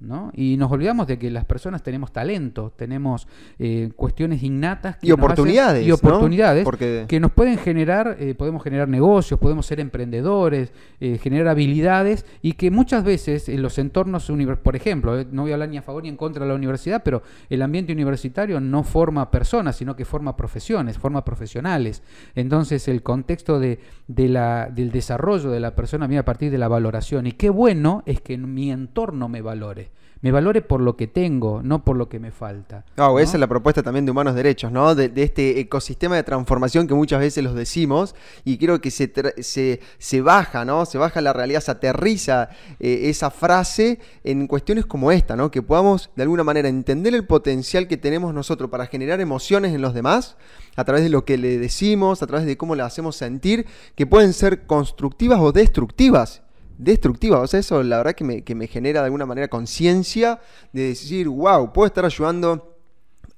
¿No? 0.00 0.30
Y 0.34 0.56
nos 0.56 0.70
olvidamos 0.70 1.08
de 1.08 1.18
que 1.18 1.30
las 1.30 1.44
personas 1.44 1.82
tenemos 1.82 2.12
talento, 2.12 2.72
tenemos 2.76 3.26
eh, 3.58 3.90
cuestiones 3.96 4.42
innatas 4.42 4.96
y 5.02 5.10
oportunidades, 5.10 5.86
y 5.86 5.90
oportunidades 5.90 6.66
que 7.08 7.20
nos 7.20 7.32
pueden 7.32 7.58
generar, 7.58 8.16
eh, 8.20 8.34
podemos 8.34 8.62
generar 8.62 8.88
negocios, 8.88 9.40
podemos 9.40 9.66
ser 9.66 9.80
emprendedores, 9.80 10.72
eh, 11.00 11.18
generar 11.18 11.48
habilidades 11.48 12.24
y 12.42 12.52
que 12.52 12.70
muchas 12.70 13.02
veces 13.02 13.48
en 13.48 13.60
los 13.60 13.78
entornos, 13.78 14.30
por 14.62 14.76
ejemplo, 14.76 15.24
no 15.32 15.42
voy 15.42 15.50
a 15.50 15.54
hablar 15.54 15.68
ni 15.68 15.78
a 15.78 15.82
favor 15.82 16.04
ni 16.04 16.08
en 16.08 16.16
contra 16.16 16.44
de 16.44 16.48
la 16.48 16.54
universidad, 16.54 17.02
pero 17.02 17.22
el 17.50 17.62
ambiente 17.62 17.92
universitario 17.92 18.60
no 18.60 18.84
forma 18.84 19.30
personas, 19.32 19.76
sino 19.76 19.96
que 19.96 20.04
forma 20.04 20.36
profesiones, 20.36 20.96
forma 20.96 21.24
profesionales. 21.24 22.02
Entonces 22.36 22.86
el 22.86 23.02
contexto 23.02 23.58
de, 23.58 23.80
de 24.06 24.28
la, 24.28 24.70
del 24.72 24.92
desarrollo 24.92 25.50
de 25.50 25.58
la 25.58 25.74
persona 25.74 26.06
viene 26.06 26.20
a 26.20 26.24
partir 26.24 26.52
de 26.52 26.58
la 26.58 26.68
valoración 26.68 27.26
y 27.26 27.32
qué 27.32 27.50
bueno 27.50 28.04
es 28.06 28.20
que 28.20 28.38
mi 28.38 28.70
entorno 28.70 29.28
me 29.28 29.42
valore 29.42 29.87
me 30.20 30.32
valore 30.32 30.62
por 30.62 30.80
lo 30.80 30.96
que 30.96 31.06
tengo, 31.06 31.62
no 31.62 31.84
por 31.84 31.96
lo 31.96 32.08
que 32.08 32.18
me 32.18 32.30
falta. 32.30 32.84
esa 33.18 33.36
es 33.36 33.40
la 33.40 33.46
propuesta 33.46 33.82
también 33.82 34.04
de 34.04 34.10
Humanos 34.10 34.34
Derechos, 34.34 34.72
¿no? 34.72 34.94
De, 34.94 35.12
este 35.16 35.60
ecosistema 35.60 36.16
de 36.16 36.22
transformación 36.22 36.86
que 36.86 36.94
muchas 36.94 37.20
veces 37.20 37.44
los 37.44 37.54
decimos 37.54 38.14
y 38.44 38.58
creo 38.58 38.80
que 38.80 38.90
se, 38.90 39.12
se, 39.38 39.80
se 39.98 40.20
baja, 40.20 40.64
¿no? 40.64 40.86
Se 40.86 40.98
baja 40.98 41.20
la 41.20 41.32
realidad, 41.32 41.60
se 41.60 41.70
aterriza 41.70 42.48
eh, 42.80 43.02
esa 43.04 43.30
frase 43.30 44.00
en 44.24 44.46
cuestiones 44.46 44.86
como 44.86 45.12
esta, 45.12 45.36
¿no? 45.36 45.50
Que 45.50 45.62
podamos 45.62 46.10
de 46.16 46.22
alguna 46.22 46.44
manera 46.44 46.68
entender 46.68 47.14
el 47.14 47.26
potencial 47.26 47.86
que 47.86 47.96
tenemos 47.96 48.34
nosotros 48.34 48.70
para 48.70 48.86
generar 48.86 49.20
emociones 49.20 49.74
en 49.74 49.82
los 49.82 49.94
demás 49.94 50.36
a 50.76 50.84
través 50.84 51.02
de 51.02 51.10
lo 51.10 51.24
que 51.24 51.38
le 51.38 51.58
decimos, 51.58 52.22
a 52.22 52.26
través 52.26 52.46
de 52.46 52.56
cómo 52.56 52.74
le 52.74 52.82
hacemos 52.82 53.16
sentir, 53.16 53.66
que 53.94 54.06
pueden 54.06 54.32
ser 54.32 54.66
constructivas 54.66 55.40
o 55.40 55.52
destructivas 55.52 56.42
destructiva. 56.78 57.40
O 57.40 57.46
sea, 57.46 57.60
eso 57.60 57.82
la 57.82 57.98
verdad 57.98 58.14
que 58.14 58.24
me, 58.24 58.42
que 58.42 58.54
me 58.54 58.66
genera 58.66 59.00
de 59.00 59.06
alguna 59.06 59.26
manera 59.26 59.48
conciencia 59.48 60.40
de 60.72 60.88
decir, 60.88 61.28
wow, 61.28 61.72
puedo 61.72 61.86
estar 61.86 62.04
ayudando 62.04 62.78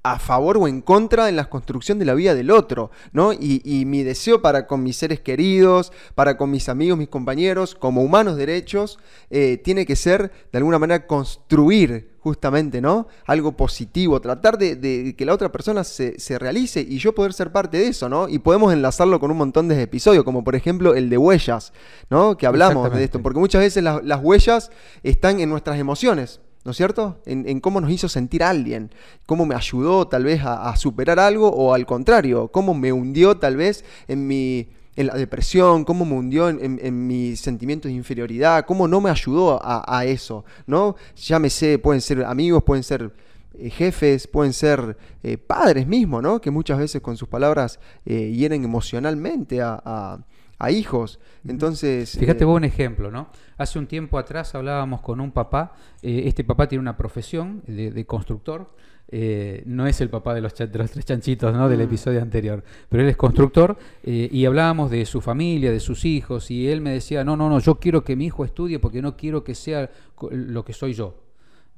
a 0.02 0.18
favor 0.18 0.56
o 0.56 0.66
en 0.66 0.80
contra 0.80 1.28
en 1.28 1.36
la 1.36 1.50
construcción 1.50 1.98
de 1.98 2.04
la 2.04 2.14
vida 2.14 2.34
del 2.34 2.50
otro, 2.50 2.90
¿no? 3.12 3.32
Y, 3.32 3.84
mi 3.86 4.02
deseo 4.02 4.40
para 4.40 4.66
con 4.66 4.82
mis 4.82 4.96
seres 4.96 5.20
queridos, 5.20 5.92
para 6.14 6.36
con 6.36 6.50
mis 6.50 6.68
amigos, 6.68 6.98
mis 6.98 7.08
compañeros, 7.08 7.74
como 7.74 8.02
humanos 8.02 8.36
derechos, 8.36 8.98
eh, 9.28 9.60
tiene 9.62 9.84
que 9.84 9.96
ser 9.96 10.32
de 10.52 10.58
alguna 10.58 10.78
manera 10.78 11.06
construir 11.06 12.09
justamente, 12.20 12.80
¿no? 12.80 13.08
Algo 13.26 13.52
positivo, 13.56 14.20
tratar 14.20 14.58
de, 14.58 15.14
que 15.16 15.24
la 15.24 15.34
otra 15.34 15.50
persona 15.50 15.84
se, 15.84 16.38
realice 16.38 16.80
y 16.80 16.98
yo 16.98 17.14
poder 17.14 17.32
ser 17.32 17.50
parte 17.50 17.78
de 17.78 17.88
eso, 17.88 18.08
¿no? 18.08 18.28
Y 18.28 18.38
podemos 18.38 18.72
enlazarlo 18.72 19.18
con 19.18 19.30
un 19.30 19.38
montón 19.38 19.68
de 19.68 19.80
episodios, 19.82 20.24
como 20.24 20.44
por 20.44 20.54
ejemplo 20.54 20.94
el 20.94 21.10
de 21.10 21.18
huellas, 21.18 21.72
¿no? 22.08 22.36
Que 22.36 22.46
hablamos 22.46 22.92
de 22.92 23.04
esto, 23.04 23.20
porque 23.22 23.40
muchas 23.40 23.62
veces 23.62 23.82
las 23.82 24.20
huellas 24.22 24.70
están 25.02 25.40
en 25.40 25.48
nuestras 25.48 25.78
emociones. 25.78 26.40
¿no 26.62 26.72
es 26.72 26.76
cierto? 26.76 27.18
En, 27.24 27.60
cómo 27.60 27.80
nos 27.80 27.90
hizo 27.90 28.08
sentir 28.08 28.42
alguien, 28.42 28.90
cómo 29.24 29.46
me 29.46 29.54
ayudó 29.54 30.06
tal 30.08 30.24
vez 30.24 30.42
a, 30.44 30.76
superar 30.76 31.18
algo 31.18 31.48
o 31.48 31.72
al 31.72 31.86
contrario, 31.86 32.48
cómo 32.48 32.74
me 32.74 32.92
hundió 32.92 33.38
tal 33.38 33.56
vez 33.56 33.84
en 34.08 34.26
mi 34.26 34.68
en 35.00 35.06
la 35.06 35.14
depresión, 35.14 35.84
cómo 35.84 36.04
me 36.04 36.14
hundió 36.14 36.48
en, 36.48 36.78
en, 36.82 37.06
mis 37.06 37.40
sentimientos 37.40 37.90
de 37.90 37.96
inferioridad, 37.96 38.64
cómo 38.66 38.86
no 38.86 39.00
me 39.00 39.10
ayudó 39.10 39.60
a, 39.62 40.04
eso, 40.04 40.44
¿no? 40.66 40.96
Llámese, 41.16 41.78
pueden 41.78 42.00
ser 42.00 42.24
amigos, 42.24 42.62
pueden 42.62 42.82
ser 42.82 43.12
eh, 43.54 43.70
jefes, 43.70 44.26
pueden 44.26 44.52
ser 44.52 44.96
eh, 45.22 45.38
padres 45.38 45.86
mismos, 45.86 46.22
¿no? 46.22 46.40
Que 46.40 46.50
muchas 46.50 46.78
veces 46.78 47.00
con 47.00 47.16
sus 47.16 47.28
palabras 47.28 47.80
eh, 48.04 48.30
hieren 48.30 48.64
emocionalmente 48.64 49.60
a, 49.62 50.20
a 50.60 50.70
hijos. 50.70 51.18
Entonces... 51.48 52.16
Fíjate 52.18 52.44
vos 52.44 52.56
un 52.56 52.64
ejemplo, 52.64 53.10
¿no? 53.10 53.28
Hace 53.56 53.78
un 53.78 53.86
tiempo 53.86 54.18
atrás 54.18 54.54
hablábamos 54.54 55.00
con 55.00 55.20
un 55.20 55.32
papá, 55.32 55.72
eh, 56.02 56.22
este 56.26 56.44
papá 56.44 56.68
tiene 56.68 56.80
una 56.80 56.96
profesión 56.96 57.62
de, 57.66 58.06
constructor, 58.06 58.70
eh, 59.12 59.62
no 59.66 59.86
es 59.86 60.00
el 60.00 60.08
papá 60.08 60.34
de 60.34 60.40
los, 60.40 60.54
de 60.54 60.78
los 60.78 60.90
tres 60.90 61.04
chanchitos 61.04 61.52
¿no? 61.52 61.68
del 61.68 61.80
mm. 61.80 61.82
episodio 61.82 62.22
anterior, 62.22 62.62
pero 62.88 63.02
él 63.02 63.08
es 63.08 63.16
constructor 63.16 63.76
eh, 64.04 64.28
y 64.30 64.44
hablábamos 64.44 64.90
de 64.90 65.04
su 65.04 65.20
familia, 65.20 65.72
de 65.72 65.80
sus 65.80 66.04
hijos 66.04 66.50
y 66.50 66.68
él 66.68 66.80
me 66.80 66.92
decía, 66.92 67.24
no, 67.24 67.36
no, 67.36 67.48
no, 67.48 67.58
yo 67.58 67.76
quiero 67.76 68.04
que 68.04 68.16
mi 68.16 68.26
hijo 68.26 68.44
estudie 68.44 68.78
porque 68.78 69.02
no 69.02 69.16
quiero 69.16 69.42
que 69.42 69.54
sea 69.54 69.90
lo 70.30 70.64
que 70.64 70.72
soy 70.72 70.92
yo. 70.94 71.14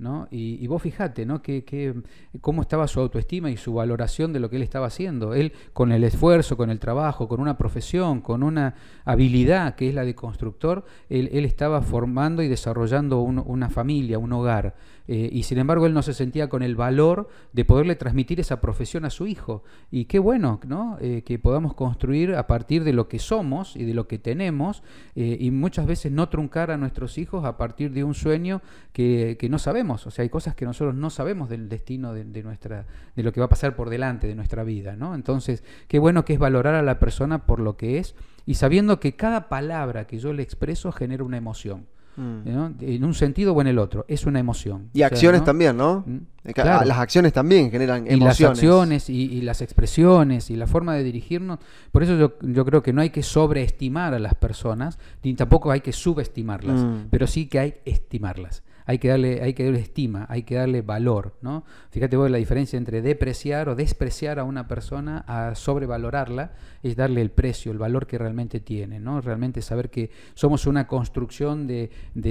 ¿No? 0.03 0.29
Y, 0.31 0.67
vos 0.67 0.83
fijate, 0.83 1.25
¿no? 1.25 1.41
Que, 1.41 1.95
cómo 2.41 2.63
estaba 2.63 2.87
su 2.89 3.01
autoestima 3.01 3.51
y 3.51 3.57
su 3.57 3.75
valoración 3.75 4.33
de 4.33 4.41
lo 4.41 4.51
que 4.51 4.57
él 4.57 4.63
estaba 4.63 4.89
haciendo. 4.89 5.35
Él, 5.35 5.53
con 5.73 5.93
el 5.93 6.05
esfuerzo, 6.05 6.57
con 6.57 6.71
el 6.71 6.79
trabajo, 6.79 7.29
con 7.29 7.41
una 7.41 7.57
profesión, 7.57 8.21
con 8.21 8.43
una 8.43 8.75
habilidad 9.05 9.75
que 9.77 9.89
es 9.89 9.95
la 9.95 10.05
de 10.05 10.15
constructor, 10.15 10.85
él, 11.09 11.29
estaba 11.45 11.83
formando 11.83 12.43
y 12.43 12.49
desarrollando 12.49 13.21
una 13.21 13.71
familia, 13.71 14.19
un 14.19 14.33
hogar. 14.33 14.75
Eh, 15.09 15.29
y 15.33 15.43
sin 15.43 15.59
embargo 15.59 15.87
él 15.87 15.95
no 15.95 16.03
se 16.03 16.15
sentía 16.15 16.49
con 16.49 16.63
el 16.63 16.77
valor 16.77 17.29
de 17.53 17.65
poderle 17.65 17.97
transmitir 17.97 18.39
esa 18.41 18.61
profesión 18.61 19.05
a 19.05 19.11
su 19.11 19.27
hijo. 19.27 19.65
Y 19.91 20.05
qué 20.05 20.19
bueno, 20.19 20.61
¿no? 20.67 20.97
Eh, 21.01 21.23
que 21.23 21.39
podamos 21.39 21.75
construir 21.75 22.35
a 22.35 22.47
partir 22.47 22.85
de 22.85 22.93
lo 22.93 23.09
que 23.09 23.19
somos 23.19 23.77
y 23.77 23.85
de 23.85 23.95
lo 23.95 24.07
que 24.07 24.19
tenemos 24.19 24.83
eh, 25.17 25.37
y 25.41 25.51
muchas 25.51 25.87
veces 25.87 26.13
no 26.13 26.29
truncar 26.29 26.71
a 26.71 26.77
nuestros 26.77 27.19
hijos 27.19 27.45
a 27.45 27.57
partir 27.57 27.93
de 27.93 28.05
un 28.05 28.15
sueño 28.15 28.63
que, 28.93 29.37
no 29.51 29.59
sabemos. 29.59 29.92
O 29.95 30.11
sea, 30.11 30.23
hay 30.23 30.29
cosas 30.29 30.55
que 30.55 30.65
nosotros 30.65 30.95
no 30.95 31.11
sabemos 31.11 31.49
del 31.49 31.69
destino 31.69 32.13
de, 32.13 32.25
de, 32.25 32.43
nuestra, 32.43 32.87
de 33.15 33.23
lo 33.23 33.33
que 33.33 33.41
va 33.41 33.47
a 33.47 33.51
pasar 33.51 33.77
por 33.77 33.91
delante 33.91 34.27
de 34.27 34.35
nuestra 34.35 34.65
vida, 34.65 34.97
¿no? 34.97 35.15
Entonces, 35.15 35.63
qué 35.89 35.99
bueno 35.99 36.25
que 36.25 36.33
es 36.33 36.39
valorar 36.39 36.75
a 36.75 36.83
la 36.83 36.99
persona 36.99 37.47
por 37.47 37.61
lo 37.61 37.77
que 37.77 37.99
es 37.99 38.15
y 38.47 38.55
sabiendo 38.55 39.01
que 39.01 39.15
cada 39.15 39.49
palabra 39.49 40.07
que 40.07 40.19
yo 40.19 40.33
le 40.33 40.43
expreso 40.43 40.93
genera 40.93 41.25
una 41.25 41.37
emoción. 41.37 41.87
Mm. 42.17 42.75
En 42.81 43.05
un 43.05 43.15
sentido 43.15 43.55
o 43.55 43.61
en 43.63 43.69
el 43.69 43.79
otro. 43.79 44.05
Es 44.07 44.27
una 44.27 44.39
emoción. 44.39 44.91
Y 44.93 45.03
acciones 45.03 45.45
también, 45.45 45.77
¿no? 45.77 46.05
Mm, 46.07 46.19
las 46.57 46.99
acciones 46.99 47.33
también 47.33 47.71
generan 47.71 48.07
emociones. 48.07 48.19
Y 48.19 48.21
las 48.21 48.51
acciones 48.51 49.11
y, 49.11 49.41
las 49.41 49.63
expresiones 49.63 50.51
y 50.51 50.57
la 50.57 50.67
forma 50.67 50.95
de 50.95 51.05
dirigirnos. 51.05 51.59
Por 51.91 52.03
eso 52.03 52.17
yo, 52.17 52.35
yo, 52.43 52.65
creo 52.67 52.83
que 52.83 52.93
no 52.93 53.01
hay 53.01 53.11
que 53.11 53.23
sobreestimar 53.23 54.13
a 54.13 54.19
las 54.19 54.35
personas, 54.35 54.99
ni 55.23 55.35
tampoco 55.35 55.71
hay 55.71 55.81
que 55.81 55.93
subestimarlas, 55.93 56.83
mm. 56.83 57.07
pero 57.11 57.27
sí 57.27 57.47
que 57.47 57.59
hay 57.59 57.73
que 57.73 57.93
estimarlas 57.93 58.63
hay 58.87 58.99
que 58.99 59.09
darle, 59.09 59.43
hay 59.43 59.55
que 59.55 59.65
darle 59.65 59.81
estima, 59.81 60.27
hay 60.29 60.43
que 60.43 60.57
darle 60.57 60.83
valor, 60.83 61.37
¿no? 61.41 61.65
Fíjate 61.91 62.17
vos 62.17 62.31
la 62.31 62.39
diferencia 62.39 62.77
entre 62.77 63.03
depreciar 63.03 63.69
o 63.69 63.75
despreciar 63.75 64.39
a 64.39 64.45
una 64.45 64.69
persona 64.69 65.25
a 65.27 65.55
sobrevalorarla, 65.55 66.53
es 66.83 66.97
darle 66.97 67.23
el 67.23 67.31
precio, 67.31 67.73
el 67.73 67.79
valor 67.79 68.07
que 68.07 68.19
realmente 68.19 68.61
tiene, 68.61 69.01
¿no? 69.01 69.21
Realmente 69.21 69.63
saber 69.63 69.91
que 69.91 70.11
somos 70.35 70.67
una 70.67 70.87
construcción 70.87 71.67
de, 71.67 71.91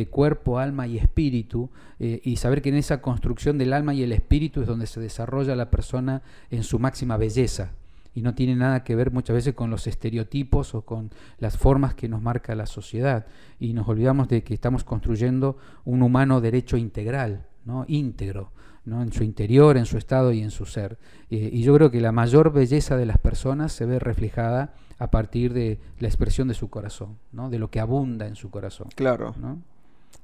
cuerpo, 0.09 0.59
alma 0.59 0.87
y 0.87 0.97
espíritu, 0.97 1.69
eh, 1.99 2.19
y 2.23 2.37
saber 2.37 2.61
que 2.61 2.69
en 2.69 2.75
esa 2.75 3.01
construcción 3.01 3.57
del 3.57 3.73
alma 3.73 3.93
y 3.93 4.03
el 4.03 4.11
espíritu 4.11 4.61
es 4.61 4.67
donde 4.67 4.87
se 4.87 4.99
desarrolla 4.99 5.55
la 5.55 5.69
persona 5.69 6.21
en 6.49 6.63
su 6.63 6.79
máxima 6.79 7.17
belleza, 7.17 7.73
y 8.13 8.21
no 8.21 8.35
tiene 8.35 8.55
nada 8.55 8.83
que 8.83 8.95
ver 8.95 9.11
muchas 9.11 9.35
veces 9.35 9.53
con 9.53 9.69
los 9.69 9.87
estereotipos 9.87 10.75
o 10.75 10.81
con 10.81 11.11
las 11.37 11.57
formas 11.57 11.93
que 11.93 12.09
nos 12.09 12.21
marca 12.21 12.55
la 12.55 12.65
sociedad. 12.65 13.25
Y 13.59 13.73
nos 13.73 13.87
olvidamos 13.87 14.27
de 14.27 14.43
que 14.43 14.53
estamos 14.53 14.83
construyendo 14.83 15.57
un 15.85 16.01
humano 16.01 16.41
derecho 16.41 16.77
integral, 16.77 17.47
¿no? 17.63 17.85
íntegro, 17.87 18.51
¿no? 18.83 19.01
en 19.01 19.13
su 19.13 19.23
interior, 19.23 19.77
en 19.77 19.85
su 19.85 19.97
estado 19.97 20.33
y 20.33 20.41
en 20.41 20.51
su 20.51 20.65
ser. 20.65 20.97
Eh, 21.29 21.49
y 21.53 21.63
yo 21.63 21.73
creo 21.75 21.89
que 21.89 22.01
la 22.01 22.11
mayor 22.11 22.51
belleza 22.51 22.97
de 22.97 23.05
las 23.05 23.17
personas 23.17 23.71
se 23.71 23.85
ve 23.85 23.97
reflejada 23.99 24.73
a 24.99 25.09
partir 25.09 25.53
de 25.53 25.79
la 25.99 26.07
expresión 26.07 26.49
de 26.49 26.53
su 26.53 26.69
corazón, 26.69 27.17
¿no? 27.31 27.49
de 27.49 27.59
lo 27.59 27.69
que 27.69 27.79
abunda 27.79 28.27
en 28.27 28.35
su 28.35 28.49
corazón. 28.49 28.89
Claro. 28.95 29.33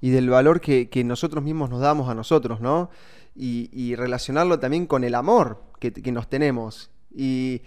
Y 0.02 0.10
del 0.10 0.30
valor 0.30 0.60
que, 0.60 1.04
nosotros 1.06 1.44
mismos 1.44 1.70
nos 1.70 1.80
damos 1.80 2.10
a 2.10 2.14
nosotros, 2.14 2.60
¿no? 2.60 2.90
Y, 3.36 3.96
relacionarlo 3.96 4.60
también 4.60 4.86
con 4.88 5.04
el 5.04 5.16
amor 5.16 5.64
que, 5.80 5.94
que 5.94 6.12
nos 6.12 6.28
tenemos 6.28 6.92
y, 7.18 7.62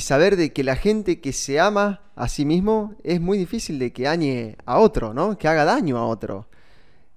saber 0.00 0.36
de 0.36 0.52
que 0.52 0.62
la 0.62 0.76
gente 0.76 1.20
que 1.20 1.32
se 1.32 1.58
ama 1.58 2.02
a 2.14 2.28
sí 2.28 2.44
mismo 2.44 2.94
es 3.02 3.20
muy 3.20 3.38
difícil 3.38 3.78
de 3.78 3.92
que 3.92 4.04
dañe 4.04 4.56
a 4.64 4.78
otro, 4.78 5.12
¿no? 5.12 5.36
Que 5.36 5.48
haga 5.48 5.64
daño 5.64 5.98
a 5.98 6.06
otro. 6.06 6.48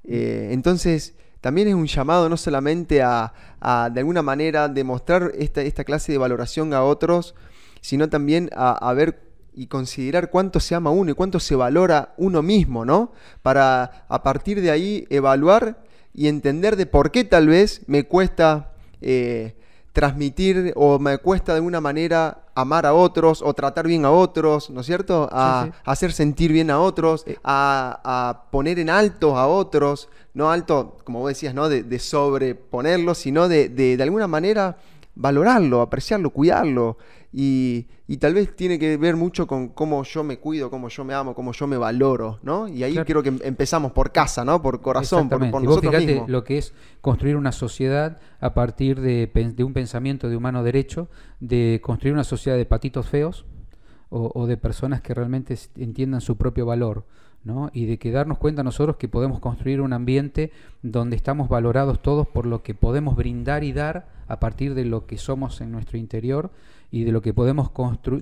Eh, 0.04 0.50
entonces, 0.52 1.14
también 1.42 1.68
es 1.68 1.76
un 1.76 1.88
llamado 1.88 2.28
no 2.28 2.38
solamente 2.38 3.02
a, 3.02 3.34
de 3.94 4.00
alguna 4.00 4.22
manera, 4.22 4.68
demostrar 4.68 5.32
esta, 5.38 5.62
esta, 5.62 5.84
clase 5.84 6.12
de 6.12 6.18
valoración 6.18 6.74
a 6.74 6.84
otros, 6.84 7.36
sino 7.82 8.10
también 8.10 8.50
a, 8.56 8.92
ver 8.94 9.22
y 9.54 9.68
considerar 9.68 10.30
cuánto 10.30 10.60
se 10.60 10.76
ama 10.76 10.90
uno 10.90 11.12
y 11.12 11.14
cuánto 11.14 11.40
se 11.40 11.56
valora 11.56 12.14
uno 12.18 12.42
mismo, 12.42 12.86
¿no? 12.86 13.14
Para 13.42 14.06
a 14.10 14.24
partir 14.24 14.62
de 14.62 14.72
ahí 14.72 15.08
evaluar 15.10 15.84
y 16.14 16.28
entender 16.28 16.76
de 16.76 16.86
por 16.86 17.12
qué 17.12 17.24
tal 17.24 17.48
vez 17.48 17.82
me 17.88 18.04
cuesta 18.04 18.74
eh, 19.02 19.59
transmitir 19.94 20.74
o 20.76 21.00
me 21.00 21.18
cuesta 21.18 21.54
de 21.54 21.58
alguna 21.58 21.82
manera 21.82 22.44
amar 22.56 22.86
a 22.86 22.94
otros 22.94 23.42
o 23.42 23.54
tratar 23.54 23.88
bien 23.88 24.06
a 24.06 24.12
otros, 24.12 24.70
¿no 24.70 24.82
es 24.82 24.86
cierto? 24.86 25.30
A, 25.32 25.70
hacer 25.86 26.12
sentir 26.12 26.52
bien 26.52 26.70
a 26.72 26.80
otros, 26.80 27.24
eh. 27.26 27.38
a, 27.44 28.44
poner 28.52 28.80
en 28.80 28.90
alto 28.90 29.38
a 29.38 29.48
otros, 29.48 30.10
no 30.34 30.52
alto, 30.52 30.98
como 31.04 31.20
vos 31.20 31.30
decías, 31.30 31.54
no 31.54 31.70
de, 31.70 31.84
de 31.84 32.00
sobreponerlo, 32.00 33.16
sino 33.16 33.48
de, 33.48 33.70
de, 33.70 33.98
de 33.98 34.04
alguna 34.04 34.28
manera 34.28 34.78
valorarlo, 35.20 35.82
apreciarlo, 35.82 36.32
cuidarlo. 36.32 36.98
Y, 37.32 37.86
tal 38.20 38.34
vez 38.34 38.56
tiene 38.56 38.80
que 38.80 38.98
ver 38.98 39.16
mucho 39.16 39.46
con 39.46 39.70
cómo 39.70 40.04
yo 40.04 40.24
me 40.24 40.40
cuido, 40.40 40.72
cómo 40.72 40.90
yo 40.90 41.04
me 41.04 41.14
amo, 41.14 41.36
cómo 41.36 41.52
yo 41.52 41.68
me 41.68 41.78
valoro, 41.78 42.40
¿no? 42.42 42.68
Y 42.68 42.84
ahí 42.84 42.96
creo 43.06 43.22
que 43.22 43.30
empezamos 43.44 43.92
por 43.92 44.12
casa, 44.12 44.44
¿no? 44.44 44.62
Por 44.62 44.82
corazón, 44.82 45.30
por, 45.30 45.52
por 45.52 45.62
nosotros 45.62 45.94
mismos. 46.04 46.30
lo 46.30 46.44
que 46.44 46.58
es 46.58 46.74
construir 47.02 47.36
una 47.36 47.52
sociedad 47.52 48.20
a 48.40 48.54
partir 48.54 49.00
de, 49.00 49.30
un 49.64 49.74
pensamiento 49.74 50.30
de 50.30 50.38
humano 50.38 50.64
derecho, 50.64 51.10
de 51.40 51.80
construir 51.84 52.14
una 52.14 52.24
sociedad 52.24 52.58
de 52.58 52.66
patitos 52.66 53.08
feos 53.08 53.46
o, 54.10 54.32
o 54.34 54.48
de 54.48 54.58
personas 54.58 55.02
que 55.02 55.14
realmente 55.14 55.56
entiendan 55.76 56.22
su 56.22 56.38
propio 56.38 56.66
valor. 56.66 57.06
Y 57.74 57.86
de 57.86 57.98
que 57.98 58.12
darnos 58.12 58.38
cuenta 58.38 58.64
nosotros 58.64 58.98
que 58.98 59.08
podemos 59.08 59.40
construir 59.40 59.82
un 59.82 59.94
ambiente 59.94 60.52
donde 60.84 61.16
estamos 61.16 61.50
valorados 61.50 62.02
todos 62.02 62.28
por 62.28 62.46
lo 62.46 62.62
que 62.62 62.76
podemos 62.76 63.16
brindar 63.16 63.64
y 63.64 63.72
dar 63.72 64.08
a 64.28 64.40
partir 64.40 64.76
de 64.76 64.86
lo 64.86 65.08
que 65.08 65.18
somos 65.18 65.62
en 65.62 65.72
nuestro 65.72 65.98
interior 65.98 66.52
y 66.92 67.04
de 67.06 67.12
lo 67.12 67.22
que 67.22 67.34
podemos 67.34 67.72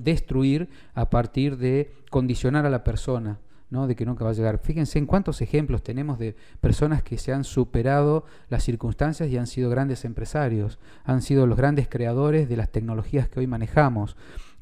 destruir 0.02 0.70
a 0.94 1.10
partir 1.10 1.58
de 1.58 1.92
condicionar 2.10 2.66
a 2.66 2.70
la 2.70 2.84
persona, 2.84 3.40
¿no? 3.70 3.88
de 3.88 3.96
que 3.96 4.06
nunca 4.06 4.24
va 4.24 4.30
a 4.32 4.34
llegar. 4.34 4.60
Fíjense 4.60 5.00
en 5.00 5.06
cuántos 5.06 5.42
ejemplos 5.42 5.84
tenemos 5.84 6.20
de 6.20 6.36
personas 6.62 7.04
que 7.04 7.18
se 7.18 7.34
han 7.34 7.44
superado 7.44 8.24
las 8.50 8.64
circunstancias 8.64 9.30
y 9.30 9.38
han 9.38 9.48
sido 9.48 9.70
grandes 9.70 10.06
empresarios, 10.06 10.80
han 11.04 11.22
sido 11.22 11.48
los 11.48 11.58
grandes 11.58 11.88
creadores 11.90 12.48
de 12.48 12.58
las 12.58 12.70
tecnologías 12.70 13.28
que 13.28 13.40
hoy 13.40 13.48
manejamos 13.48 14.16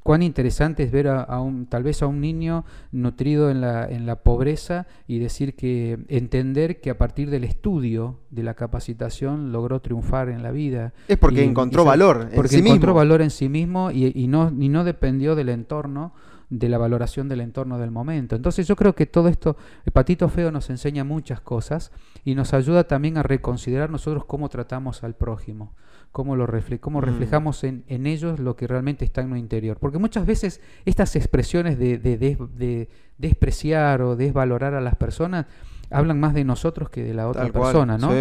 cuán 0.06 0.22
interesante 0.22 0.84
es 0.84 0.92
ver 0.92 1.08
a, 1.08 1.40
un, 1.40 1.66
tal 1.66 1.82
vez 1.82 2.04
a 2.04 2.06
un 2.06 2.22
niño 2.22 2.64
nutrido 2.92 3.50
en 3.50 3.60
la, 3.60 3.88
en 3.90 4.06
la 4.06 4.18
pobreza 4.18 4.86
y 5.08 5.18
decir 5.18 5.56
que 5.56 5.98
entender 6.10 6.80
que 6.80 6.92
a 6.92 6.98
partir 7.00 7.32
del 7.32 7.44
estudio, 7.44 8.20
de 8.30 8.44
la 8.44 8.54
capacitación, 8.54 9.52
logró 9.52 9.82
triunfar 9.82 10.30
en 10.30 10.44
la 10.44 10.52
vida. 10.52 10.94
Es 11.08 11.18
porque 11.18 11.44
encontró 11.44 11.86
valor 11.86 12.30
en 12.32 12.48
sí 12.48 12.60
encontró 12.60 12.94
valor 12.94 13.24
en 13.24 13.32
sí 13.32 13.50
mismo 13.50 13.90
y, 13.90 14.12
y, 14.14 14.28
no, 14.28 14.54
y 14.56 14.70
no 14.70 14.84
dependió 14.84 15.34
del 15.34 15.50
entorno 15.50 16.14
de 16.50 16.70
la 16.70 16.78
valoración 16.78 17.28
del 17.28 17.42
entorno 17.42 17.78
del 17.78 17.92
momento. 17.92 18.36
Entonces 18.36 18.68
yo 18.68 18.76
creo 18.76 18.96
que 18.96 19.06
todo 19.06 19.28
esto, 19.28 19.58
el 19.86 19.92
patito 19.92 20.30
feo 20.30 20.52
nos 20.52 20.70
enseña 20.70 21.04
muchas 21.04 21.42
cosas 21.42 21.92
y 22.24 22.36
nos 22.36 22.54
ayuda 22.54 22.86
también 22.86 23.18
a 23.18 23.24
reconsiderar 23.24 23.90
nosotros 23.90 24.26
cómo 24.26 24.50
tratamos 24.50 25.04
al 25.04 25.16
prójimo 25.16 25.74
cómo, 26.16 26.38
lo 26.38 26.48
cómo 26.80 27.02
mm. 27.02 27.04
reflejamos 27.04 27.66
en, 27.66 27.84
en, 27.88 28.08
ellos 28.08 28.40
lo 28.40 28.56
que 28.56 28.68
realmente 28.68 29.04
está 29.04 29.20
en 29.20 29.30
nuestro 29.30 29.44
interior. 29.44 29.78
Porque 29.82 29.98
muchas 29.98 30.26
veces 30.26 30.62
estas 30.86 31.18
expresiones 31.18 31.78
de, 31.78 31.98
de, 31.98 32.18
de 32.18 32.90
despreciar 33.18 34.02
o 34.02 34.16
desvalorar 34.16 34.76
a 34.76 34.82
las 34.82 34.96
personas 34.96 35.46
hablan 35.90 36.20
más 36.20 36.34
de 36.34 36.44
nosotros 36.44 36.90
que 36.90 37.04
de 37.04 37.14
la 37.14 37.28
otra 37.28 37.48
persona, 37.52 37.98
¿no? 37.98 38.12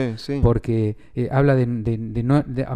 Porque 0.42 0.97
eh, 1.14 1.28
habla 1.30 1.54
de, 1.54 1.66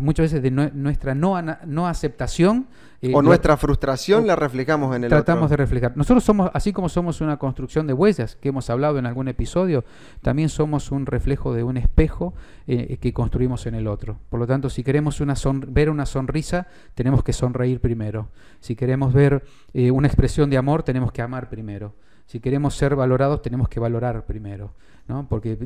muchas 0.00 0.24
veces 0.24 0.42
de 0.42 0.50
nuestra 0.50 1.14
no, 1.14 1.40
no 1.66 1.86
aceptación. 1.86 2.66
Eh, 3.00 3.12
o 3.14 3.22
nuestra 3.22 3.56
frustración 3.56 4.26
la 4.26 4.34
reflejamos 4.34 4.94
en 4.96 5.04
el 5.04 5.10
tratamos 5.10 5.50
de 5.50 5.56
reflejar. 5.56 5.96
Nosotros 5.96 6.24
somos, 6.24 6.50
así 6.52 6.72
como 6.72 6.88
somos 6.88 7.20
una 7.20 7.36
construcción 7.36 7.86
de 7.86 7.92
huellas, 7.92 8.34
que 8.34 8.48
hemos 8.48 8.70
hablado 8.70 8.98
en 8.98 9.06
algún 9.06 9.28
episodio, 9.28 9.84
también 10.20 10.48
somos 10.48 10.90
un 10.90 11.06
reflejo 11.06 11.54
de 11.54 11.62
un 11.62 11.76
espejo 11.76 12.34
eh, 12.66 12.98
que 13.00 13.12
construimos 13.12 13.66
en 13.66 13.76
el 13.76 13.86
otro. 13.86 14.18
Por 14.28 14.40
lo 14.40 14.46
tanto, 14.48 14.68
si 14.68 14.82
queremos 14.82 15.20
una 15.20 15.34
ver 15.68 15.90
una 15.90 16.06
sonrisa, 16.06 16.66
tenemos 16.94 17.22
que 17.22 17.32
sonreír 17.32 17.80
primero. 17.80 18.30
Si 18.58 18.74
queremos 18.74 19.12
ver 19.12 19.44
una 19.74 20.08
expresión 20.08 20.50
de 20.50 20.56
amor, 20.56 20.82
tenemos 20.82 21.12
que 21.12 21.22
amar 21.22 21.48
primero 21.48 21.94
si 22.28 22.40
queremos 22.40 22.76
ser 22.76 22.94
valorados, 22.94 23.40
tenemos 23.40 23.70
que 23.70 23.80
valorar 23.80 24.26
primero, 24.26 24.74
¿no? 25.08 25.26
Porque 25.30 25.58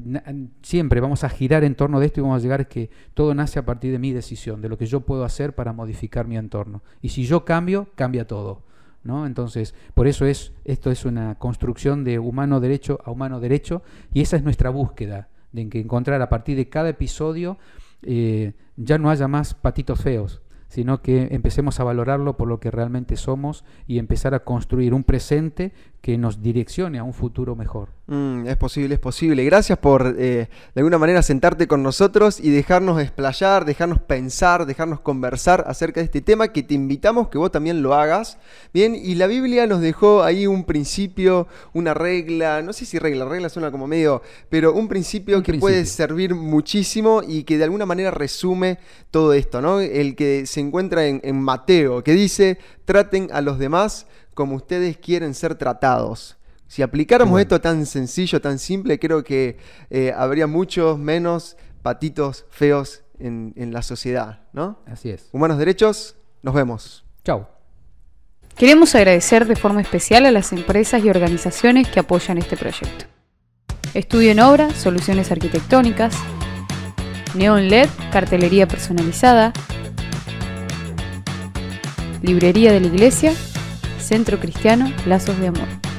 siempre 0.62 1.00
vamos 1.00 1.24
a 1.24 1.28
girar 1.28 1.64
en 1.64 1.74
torno 1.74 1.98
de 1.98 2.06
esto 2.06 2.20
y 2.20 2.22
vamos 2.22 2.36
a 2.38 2.42
llegar 2.42 2.60
a 2.60 2.64
que 2.66 2.88
todo 3.14 3.34
nace 3.34 3.58
a 3.58 3.64
partir 3.64 3.90
de 3.90 3.98
mi 3.98 4.12
decisión, 4.12 4.60
de 4.60 4.68
lo 4.68 4.78
que 4.78 4.86
yo 4.86 5.00
puedo 5.00 5.24
hacer 5.24 5.56
para 5.56 5.72
modificar 5.72 6.28
mi 6.28 6.36
entorno. 6.36 6.80
Y 7.00 7.08
si 7.08 7.24
yo 7.24 7.44
cambio, 7.44 7.88
cambia 7.96 8.28
todo. 8.28 8.62
¿No? 9.02 9.26
Entonces, 9.26 9.74
por 9.94 10.06
eso 10.06 10.24
es, 10.24 10.52
esto 10.64 10.92
es 10.92 11.04
una 11.04 11.34
construcción 11.34 12.04
de 12.04 12.20
humano 12.20 12.60
derecho 12.60 13.00
a 13.04 13.10
humano 13.10 13.40
derecho, 13.40 13.82
y 14.14 14.20
esa 14.20 14.36
es 14.36 14.44
nuestra 14.44 14.70
búsqueda, 14.70 15.30
de 15.50 15.68
que 15.68 15.80
encontrar 15.80 16.22
a 16.22 16.28
partir 16.28 16.56
de 16.56 16.68
cada 16.68 16.90
episodio 16.90 17.58
eh, 18.02 18.52
ya 18.76 18.98
no 18.98 19.10
haya 19.10 19.26
más 19.26 19.54
patitos 19.54 20.00
feos, 20.00 20.42
sino 20.72 21.02
que 21.02 21.28
empecemos 21.32 21.80
a 21.80 21.84
valorarlo 21.84 22.38
por 22.38 22.48
lo 22.48 22.58
que 22.58 22.70
realmente 22.70 23.16
somos 23.16 23.62
y 23.86 23.98
empezar 23.98 24.32
a 24.32 24.44
construir 24.44 24.94
un 24.94 25.04
presente 25.04 25.74
que 26.02 26.18
nos 26.18 26.42
direccione 26.42 26.98
a 26.98 27.04
un 27.04 27.14
futuro 27.14 27.54
mejor. 27.54 27.90
Mm, 28.08 28.48
es 28.48 28.56
posible, 28.56 28.96
es 28.96 29.00
posible. 29.00 29.44
Gracias 29.44 29.78
por 29.78 30.16
eh, 30.18 30.48
de 30.74 30.80
alguna 30.80 30.98
manera 30.98 31.22
sentarte 31.22 31.68
con 31.68 31.84
nosotros 31.84 32.40
y 32.40 32.50
dejarnos 32.50 33.00
explayar, 33.00 33.64
dejarnos 33.64 34.00
pensar, 34.00 34.66
dejarnos 34.66 34.98
conversar 34.98 35.62
acerca 35.68 36.00
de 36.00 36.06
este 36.06 36.20
tema 36.20 36.48
que 36.48 36.64
te 36.64 36.74
invitamos 36.74 37.28
que 37.28 37.38
vos 37.38 37.52
también 37.52 37.82
lo 37.82 37.94
hagas. 37.94 38.38
Bien, 38.74 38.96
y 38.96 39.14
la 39.14 39.28
Biblia 39.28 39.68
nos 39.68 39.80
dejó 39.80 40.24
ahí 40.24 40.48
un 40.48 40.64
principio, 40.64 41.46
una 41.72 41.94
regla, 41.94 42.62
no 42.62 42.72
sé 42.72 42.84
si 42.84 42.98
regla, 42.98 43.24
regla 43.24 43.48
suena 43.48 43.70
como 43.70 43.86
medio, 43.86 44.22
pero 44.48 44.74
un 44.74 44.88
principio 44.88 45.40
que 45.40 45.54
puede 45.54 45.86
servir 45.86 46.34
muchísimo 46.34 47.22
y 47.26 47.44
que 47.44 47.58
de 47.58 47.64
alguna 47.64 47.86
manera 47.86 48.10
resume 48.10 48.80
todo 49.12 49.34
esto, 49.34 49.62
¿no? 49.62 49.78
El 49.78 50.16
que 50.16 50.46
se 50.46 50.58
encuentra 50.58 51.06
en, 51.06 51.20
en 51.22 51.40
Mateo, 51.40 52.02
que 52.02 52.12
dice, 52.12 52.58
traten 52.84 53.28
a 53.32 53.40
los 53.40 53.60
demás 53.60 54.06
como 54.34 54.56
ustedes 54.56 54.96
quieren 54.96 55.34
ser 55.34 55.54
tratados. 55.54 56.36
Si 56.66 56.82
aplicáramos 56.82 57.38
esto 57.40 57.60
tan 57.60 57.84
sencillo, 57.84 58.40
tan 58.40 58.58
simple, 58.58 58.98
creo 58.98 59.22
que 59.22 59.58
eh, 59.90 60.12
habría 60.16 60.46
muchos 60.46 60.98
menos 60.98 61.56
patitos 61.82 62.46
feos 62.48 63.02
en, 63.18 63.52
en, 63.56 63.72
la 63.74 63.82
sociedad, 63.82 64.40
¿no? 64.52 64.78
Así 64.86 65.10
es. 65.10 65.28
Humanos 65.32 65.58
Derechos, 65.58 66.16
nos 66.42 66.54
vemos. 66.54 67.04
Chao. 67.24 67.48
Queremos 68.56 68.94
agradecer 68.94 69.46
de 69.46 69.56
forma 69.56 69.82
especial 69.82 70.24
a 70.24 70.30
las 70.30 70.52
empresas 70.52 71.04
y 71.04 71.10
organizaciones 71.10 71.88
que 71.88 72.00
apoyan 72.00 72.38
este 72.38 72.56
proyecto. 72.56 73.04
Estudio 73.92 74.30
en 74.30 74.40
obra, 74.40 74.70
soluciones 74.74 75.30
arquitectónicas, 75.30 76.14
Neon 77.34 77.68
LED, 77.68 77.88
cartelería 78.10 78.66
personalizada, 78.66 79.52
Librería 82.22 82.72
de 82.72 82.80
la 82.80 82.86
Iglesia 82.86 83.34
Centro 84.02 84.38
Cristiano 84.38 84.92
Lazos 85.06 85.38
de 85.38 85.46
Amor. 85.46 85.91